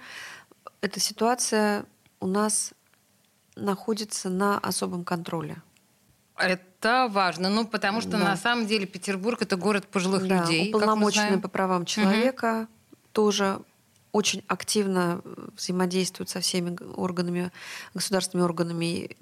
эта 0.80 1.00
ситуация 1.00 1.87
у 2.20 2.26
нас 2.26 2.72
находится 3.56 4.28
на 4.28 4.58
особом 4.58 5.04
контроле. 5.04 5.56
Это 6.37 7.08
важно, 7.10 7.48
ну, 7.48 7.66
потому 7.66 8.00
что 8.00 8.12
Да. 8.12 8.18
на 8.18 8.37
самом 8.37 8.66
деле 8.66 8.87
Петербург 8.87 9.40
это 9.40 9.56
город 9.56 9.87
пожилых 9.87 10.26
Да, 10.26 10.42
людей. 10.42 10.68
уполномоченные 10.68 11.38
по 11.38 11.48
правам 11.48 11.84
человека 11.87 12.68
тоже 13.12 13.60
очень 14.12 14.42
активно 14.46 15.22
взаимодействуют 15.56 16.28
со 16.28 16.40
всеми 16.40 16.76
органами, 16.96 17.50
государственными 17.94 18.44
органами 18.44 19.16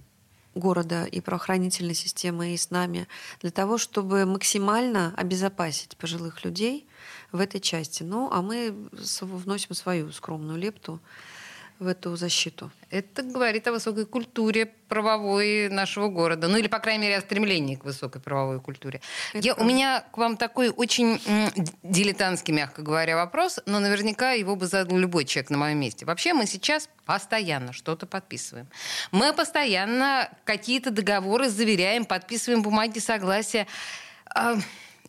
города 0.55 1.05
и 1.05 1.21
правоохранительной 1.21 1.95
системы 1.95 2.55
и 2.55 2.57
с 2.57 2.71
нами 2.71 3.09
для 3.41 3.51
того, 3.51 3.79
чтобы 3.79 4.27
максимально 4.27 5.15
обезопасить 5.17 5.97
пожилых 5.97 6.45
людей 6.45 6.87
в 7.31 7.41
этой 7.41 7.61
части. 7.61 8.03
Ну, 8.03 8.29
а 8.31 8.43
мы 8.43 8.75
вносим 9.21 9.75
свою 9.75 10.13
скромную 10.13 10.59
лепту 10.59 11.01
в 11.79 11.87
эту 11.87 12.17
защиту. 12.17 12.71
Это 12.91 13.23
говорит 13.23 13.67
о 13.67 13.73
высокой 13.73 14.07
культуре 14.07 14.67
правовой 14.67 15.69
нашего 15.69 16.09
города. 16.09 16.49
Ну 16.49 16.57
или, 16.59 16.69
по 16.69 16.79
крайней 16.79 17.03
мере, 17.03 17.17
о 17.17 17.21
стремлении 17.21 17.77
к 17.77 17.85
высокой 17.85 18.21
правовой 18.21 18.61
культуре. 18.61 19.01
Я, 19.35 19.55
у 19.55 19.65
меня 19.65 20.05
к 20.13 20.19
вам 20.19 20.37
такой 20.37 20.69
очень 20.69 21.21
дилетантский, 21.83 22.55
мягко 22.55 22.83
говоря, 22.83 23.17
вопрос, 23.17 23.61
но 23.67 23.81
наверняка 23.81 24.33
его 24.33 24.57
бы 24.57 24.67
задал 24.67 24.99
любой 24.99 25.25
человек 25.25 25.51
на 25.51 25.59
моем 25.59 25.79
месте. 25.79 26.05
Вообще 26.05 26.35
мы 26.35 26.47
сейчас 26.47 26.89
постоянно 27.05 27.73
что-то 27.73 28.07
подписываем. 28.07 28.69
Мы 29.11 29.33
постоянно 29.33 30.31
какие-то 30.45 30.91
договоры 30.91 31.49
заверяем, 31.49 32.05
подписываем 32.05 32.63
бумаги 32.63 32.99
согласия. 32.99 33.67
А, 34.35 34.57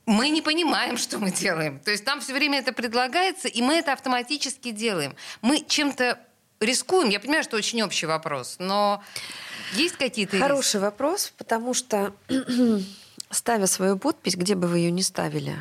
мы 0.06 0.30
не 0.30 0.42
понимаем, 0.42 0.98
что 0.98 1.20
мы 1.20 1.32
делаем. 1.32 1.80
То 1.80 1.92
есть 1.92 2.06
нам 2.06 2.20
все 2.20 2.34
время 2.34 2.60
это 2.60 2.74
предлагается, 2.74 3.48
и 3.48 3.62
мы 3.62 3.76
это 3.76 3.94
автоматически 3.94 4.72
делаем. 4.72 5.16
Мы 5.42 5.64
чем-то 5.66 6.20
рискуем. 6.66 7.10
Я 7.10 7.20
понимаю, 7.20 7.44
что 7.44 7.58
очень 7.58 7.82
общий 7.82 8.06
вопрос, 8.06 8.58
но 8.60 9.04
есть 9.74 9.98
какие-то 9.98 10.38
Хороший 10.40 10.76
риски? 10.76 10.78
вопрос, 10.78 11.34
потому 11.38 11.74
что 11.74 12.14
ставя 13.30 13.68
свою 13.68 13.98
подпись, 13.98 14.36
где 14.36 14.56
бы 14.56 14.68
вы 14.68 14.80
ее 14.80 14.92
ни 14.92 15.02
ставили, 15.02 15.56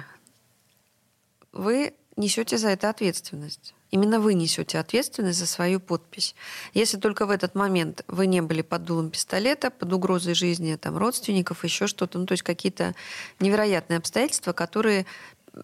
вы 1.52 1.94
несете 2.16 2.58
за 2.58 2.68
это 2.68 2.88
ответственность. 2.90 3.74
Именно 3.90 4.20
вы 4.20 4.32
несете 4.32 4.78
ответственность 4.78 5.38
за 5.38 5.46
свою 5.46 5.78
подпись. 5.78 6.34
Если 6.72 6.96
только 6.96 7.26
в 7.26 7.30
этот 7.30 7.54
момент 7.54 8.04
вы 8.08 8.26
не 8.26 8.40
были 8.40 8.62
под 8.62 8.84
дулом 8.84 9.10
пистолета, 9.10 9.70
под 9.70 9.92
угрозой 9.92 10.34
жизни 10.34 10.76
там, 10.76 10.96
родственников, 10.96 11.62
еще 11.62 11.86
что-то, 11.86 12.18
ну, 12.18 12.24
то 12.24 12.32
есть 12.32 12.42
какие-то 12.42 12.94
невероятные 13.38 13.98
обстоятельства, 13.98 14.54
которые 14.54 15.04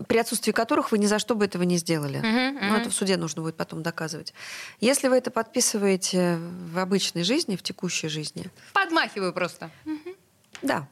при 0.06 0.18
отсутствии 0.18 0.52
которых 0.52 0.92
вы 0.92 0.98
ни 0.98 1.06
за 1.06 1.18
что 1.18 1.34
бы 1.34 1.44
этого 1.44 1.62
не 1.62 1.78
сделали. 1.78 2.20
Uh-huh, 2.20 2.54
uh-huh. 2.54 2.68
Ну, 2.68 2.76
это 2.76 2.90
в 2.90 2.94
суде 2.94 3.16
нужно 3.16 3.42
будет 3.42 3.56
потом 3.56 3.82
доказывать. 3.82 4.34
Если 4.80 5.08
вы 5.08 5.16
это 5.16 5.30
подписываете 5.30 6.38
в 6.72 6.78
обычной 6.78 7.22
жизни, 7.22 7.56
в 7.56 7.62
текущей 7.62 8.08
жизни... 8.08 8.50
Подмахиваю 8.74 9.32
просто. 9.32 9.70
Uh-huh. 9.84 10.16
Да. 10.62 10.88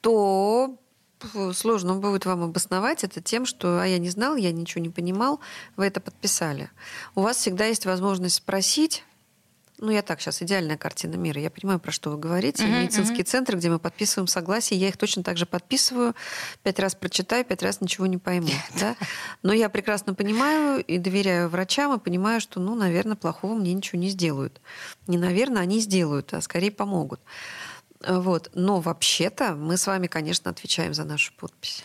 То 0.00 0.78
сложно 1.52 1.96
будет 1.96 2.26
вам 2.26 2.44
обосновать 2.44 3.04
это 3.04 3.20
тем, 3.20 3.44
что 3.44 3.80
«а 3.80 3.86
я 3.86 3.98
не 3.98 4.08
знал, 4.08 4.36
я 4.36 4.52
ничего 4.52 4.82
не 4.82 4.90
понимал, 4.90 5.40
вы 5.76 5.86
это 5.86 6.00
подписали». 6.00 6.70
У 7.14 7.22
вас 7.22 7.38
всегда 7.38 7.66
есть 7.66 7.86
возможность 7.86 8.36
спросить, 8.36 9.04
ну, 9.80 9.90
я 9.90 10.02
так, 10.02 10.20
сейчас 10.20 10.42
идеальная 10.42 10.76
картина 10.76 11.14
мира. 11.16 11.40
Я 11.40 11.50
понимаю, 11.50 11.78
про 11.78 11.92
что 11.92 12.10
вы 12.10 12.18
говорите. 12.18 12.64
Uh-huh, 12.64 12.82
Медицинские 12.82 13.20
uh-huh. 13.20 13.24
центры, 13.24 13.56
где 13.56 13.70
мы 13.70 13.78
подписываем 13.78 14.26
согласие, 14.26 14.78
я 14.78 14.88
их 14.88 14.96
точно 14.96 15.22
так 15.22 15.36
же 15.36 15.46
подписываю. 15.46 16.14
Пять 16.62 16.78
раз 16.78 16.94
прочитаю, 16.94 17.44
пять 17.44 17.62
раз 17.62 17.80
ничего 17.80 18.06
не 18.06 18.18
пойму. 18.18 18.50
Да? 18.80 18.96
Но 19.42 19.52
я 19.52 19.68
прекрасно 19.68 20.14
понимаю 20.14 20.84
и 20.84 20.98
доверяю 20.98 21.48
врачам, 21.48 21.94
и 21.94 21.98
понимаю, 21.98 22.40
что, 22.40 22.60
ну, 22.60 22.74
наверное, 22.74 23.16
плохого 23.16 23.54
мне 23.54 23.72
ничего 23.72 24.00
не 24.00 24.08
сделают. 24.08 24.60
Не 25.06 25.18
наверное, 25.18 25.62
они 25.62 25.80
сделают, 25.80 26.34
а 26.34 26.40
скорее 26.40 26.70
помогут. 26.70 27.20
Вот. 28.06 28.50
Но 28.54 28.80
вообще-то 28.80 29.54
мы 29.54 29.76
с 29.76 29.86
вами, 29.86 30.06
конечно, 30.06 30.50
отвечаем 30.50 30.94
за 30.94 31.04
нашу 31.04 31.32
подпись. 31.34 31.84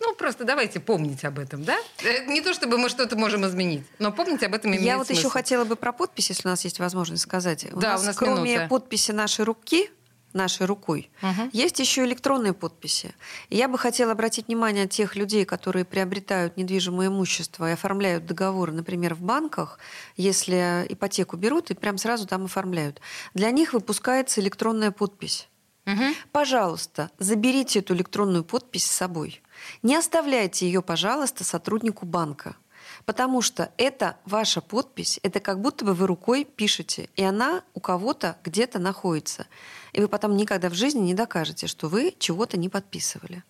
Ну, 0.00 0.14
просто 0.14 0.44
давайте 0.44 0.80
помнить 0.80 1.24
об 1.24 1.38
этом, 1.38 1.64
да? 1.64 1.76
Э, 2.02 2.26
не 2.26 2.42
то, 2.42 2.52
чтобы 2.52 2.78
мы 2.78 2.88
что-то 2.88 3.16
можем 3.16 3.46
изменить, 3.46 3.84
но 3.98 4.12
помнить 4.12 4.42
об 4.42 4.54
этом 4.54 4.70
имеет 4.70 4.82
Я 4.82 4.98
вот 4.98 5.06
смысл. 5.06 5.20
еще 5.20 5.30
хотела 5.30 5.64
бы 5.64 5.76
про 5.76 5.92
подпись, 5.92 6.28
если 6.28 6.46
у 6.46 6.50
нас 6.50 6.64
есть 6.64 6.78
возможность 6.78 7.22
сказать. 7.22 7.66
У 7.72 7.78
да, 7.78 7.92
нас, 7.92 8.02
у 8.02 8.06
нас 8.06 8.16
кроме 8.16 8.52
минута. 8.52 8.68
подписи 8.68 9.12
нашей 9.12 9.44
руки, 9.44 9.90
нашей 10.36 10.66
рукой. 10.66 11.10
Угу. 11.22 11.50
Есть 11.52 11.80
еще 11.80 12.04
электронные 12.04 12.52
подписи. 12.52 13.14
И 13.48 13.56
я 13.56 13.68
бы 13.68 13.78
хотела 13.78 14.12
обратить 14.12 14.46
внимание 14.46 14.86
тех 14.86 15.16
людей, 15.16 15.44
которые 15.44 15.84
приобретают 15.84 16.56
недвижимое 16.56 17.08
имущество 17.08 17.68
и 17.68 17.72
оформляют 17.72 18.26
договоры, 18.26 18.72
например, 18.72 19.14
в 19.14 19.22
банках, 19.22 19.78
если 20.16 20.86
ипотеку 20.88 21.36
берут 21.36 21.70
и 21.70 21.74
прям 21.74 21.98
сразу 21.98 22.26
там 22.26 22.44
оформляют. 22.44 23.00
Для 23.34 23.50
них 23.50 23.72
выпускается 23.72 24.40
электронная 24.40 24.90
подпись. 24.90 25.48
Угу. 25.86 26.14
Пожалуйста, 26.32 27.10
заберите 27.18 27.78
эту 27.78 27.94
электронную 27.94 28.44
подпись 28.44 28.86
с 28.86 28.90
собой. 28.90 29.40
Не 29.82 29.96
оставляйте 29.96 30.66
ее, 30.66 30.82
пожалуйста, 30.82 31.44
сотруднику 31.44 32.06
банка. 32.06 32.56
Потому 33.04 33.40
что 33.40 33.72
это 33.76 34.16
ваша 34.24 34.60
подпись, 34.60 35.20
это 35.22 35.38
как 35.38 35.60
будто 35.60 35.84
бы 35.84 35.94
вы 35.94 36.06
рукой 36.06 36.44
пишете, 36.44 37.08
и 37.14 37.22
она 37.22 37.62
у 37.74 37.80
кого-то 37.80 38.36
где-то 38.42 38.78
находится. 38.78 39.46
И 39.92 40.00
вы 40.00 40.08
потом 40.08 40.36
никогда 40.36 40.68
в 40.68 40.74
жизни 40.74 41.00
не 41.00 41.14
докажете, 41.14 41.68
что 41.68 41.88
вы 41.88 42.14
чего-то 42.18 42.56
не 42.56 42.68
подписывали. 42.68 43.44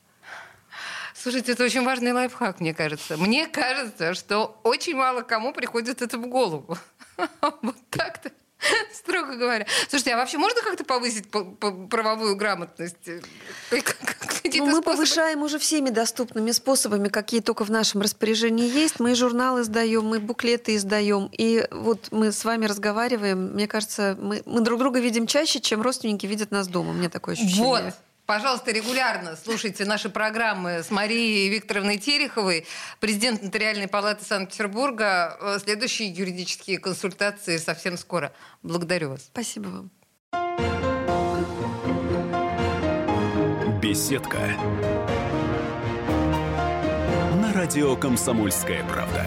Слушайте, 1.14 1.52
это 1.52 1.64
очень 1.64 1.84
важный 1.84 2.12
лайфхак, 2.12 2.60
мне 2.60 2.74
кажется. 2.74 3.16
Мне 3.16 3.46
кажется, 3.46 4.12
что 4.12 4.60
очень 4.62 4.94
мало 4.94 5.22
кому 5.22 5.54
приходит 5.54 6.02
это 6.02 6.18
в 6.18 6.26
голову. 6.26 6.76
Вот 7.62 7.76
так-то. 7.88 8.30
Строго 8.92 9.36
говоря. 9.36 9.66
Слушайте, 9.88 10.14
а 10.14 10.16
вообще 10.16 10.38
можно 10.38 10.60
как-то 10.62 10.84
повысить 10.84 11.28
правовую 11.30 12.36
грамотность? 12.36 12.96
Ну, 14.54 14.66
мы 14.66 14.82
повышаем 14.82 15.42
уже 15.42 15.58
всеми 15.58 15.90
доступными 15.90 16.50
способами, 16.52 17.08
какие 17.08 17.40
только 17.40 17.64
в 17.64 17.70
нашем 17.70 18.00
распоряжении 18.00 18.68
есть. 18.68 19.00
Мы 19.00 19.14
журналы 19.14 19.62
издаем, 19.62 20.04
мы 20.04 20.20
буклеты 20.20 20.76
издаем. 20.76 21.28
И 21.32 21.66
вот 21.70 22.08
мы 22.10 22.32
с 22.32 22.44
вами 22.44 22.66
разговариваем. 22.66 23.54
Мне 23.54 23.66
кажется, 23.66 24.16
мы, 24.20 24.42
мы 24.46 24.60
друг 24.60 24.78
друга 24.78 25.00
видим 25.00 25.26
чаще, 25.26 25.60
чем 25.60 25.82
родственники 25.82 26.26
видят 26.26 26.50
нас 26.50 26.68
дома. 26.68 26.92
Мне 26.92 27.08
такое 27.08 27.34
ощущение. 27.34 27.64
Вот. 27.64 27.82
Пожалуйста, 28.26 28.72
регулярно 28.72 29.36
слушайте 29.36 29.84
наши 29.84 30.10
программы 30.10 30.82
с 30.82 30.90
Марией 30.90 31.48
Викторовной 31.48 31.96
Тереховой, 31.96 32.66
президент 32.98 33.40
Нотариальной 33.42 33.86
палаты 33.86 34.24
Санкт-Петербурга. 34.24 35.36
Э, 35.40 35.58
следующие 35.62 36.08
юридические 36.08 36.78
консультации 36.78 37.56
совсем 37.56 37.96
скоро. 37.96 38.32
Благодарю 38.64 39.10
вас. 39.10 39.26
Спасибо 39.26 39.68
вам. 39.68 39.90
Беседка. 43.80 44.38
На 47.40 47.52
радио 47.54 47.94
«Комсомольская 47.94 48.82
правда». 48.84 49.24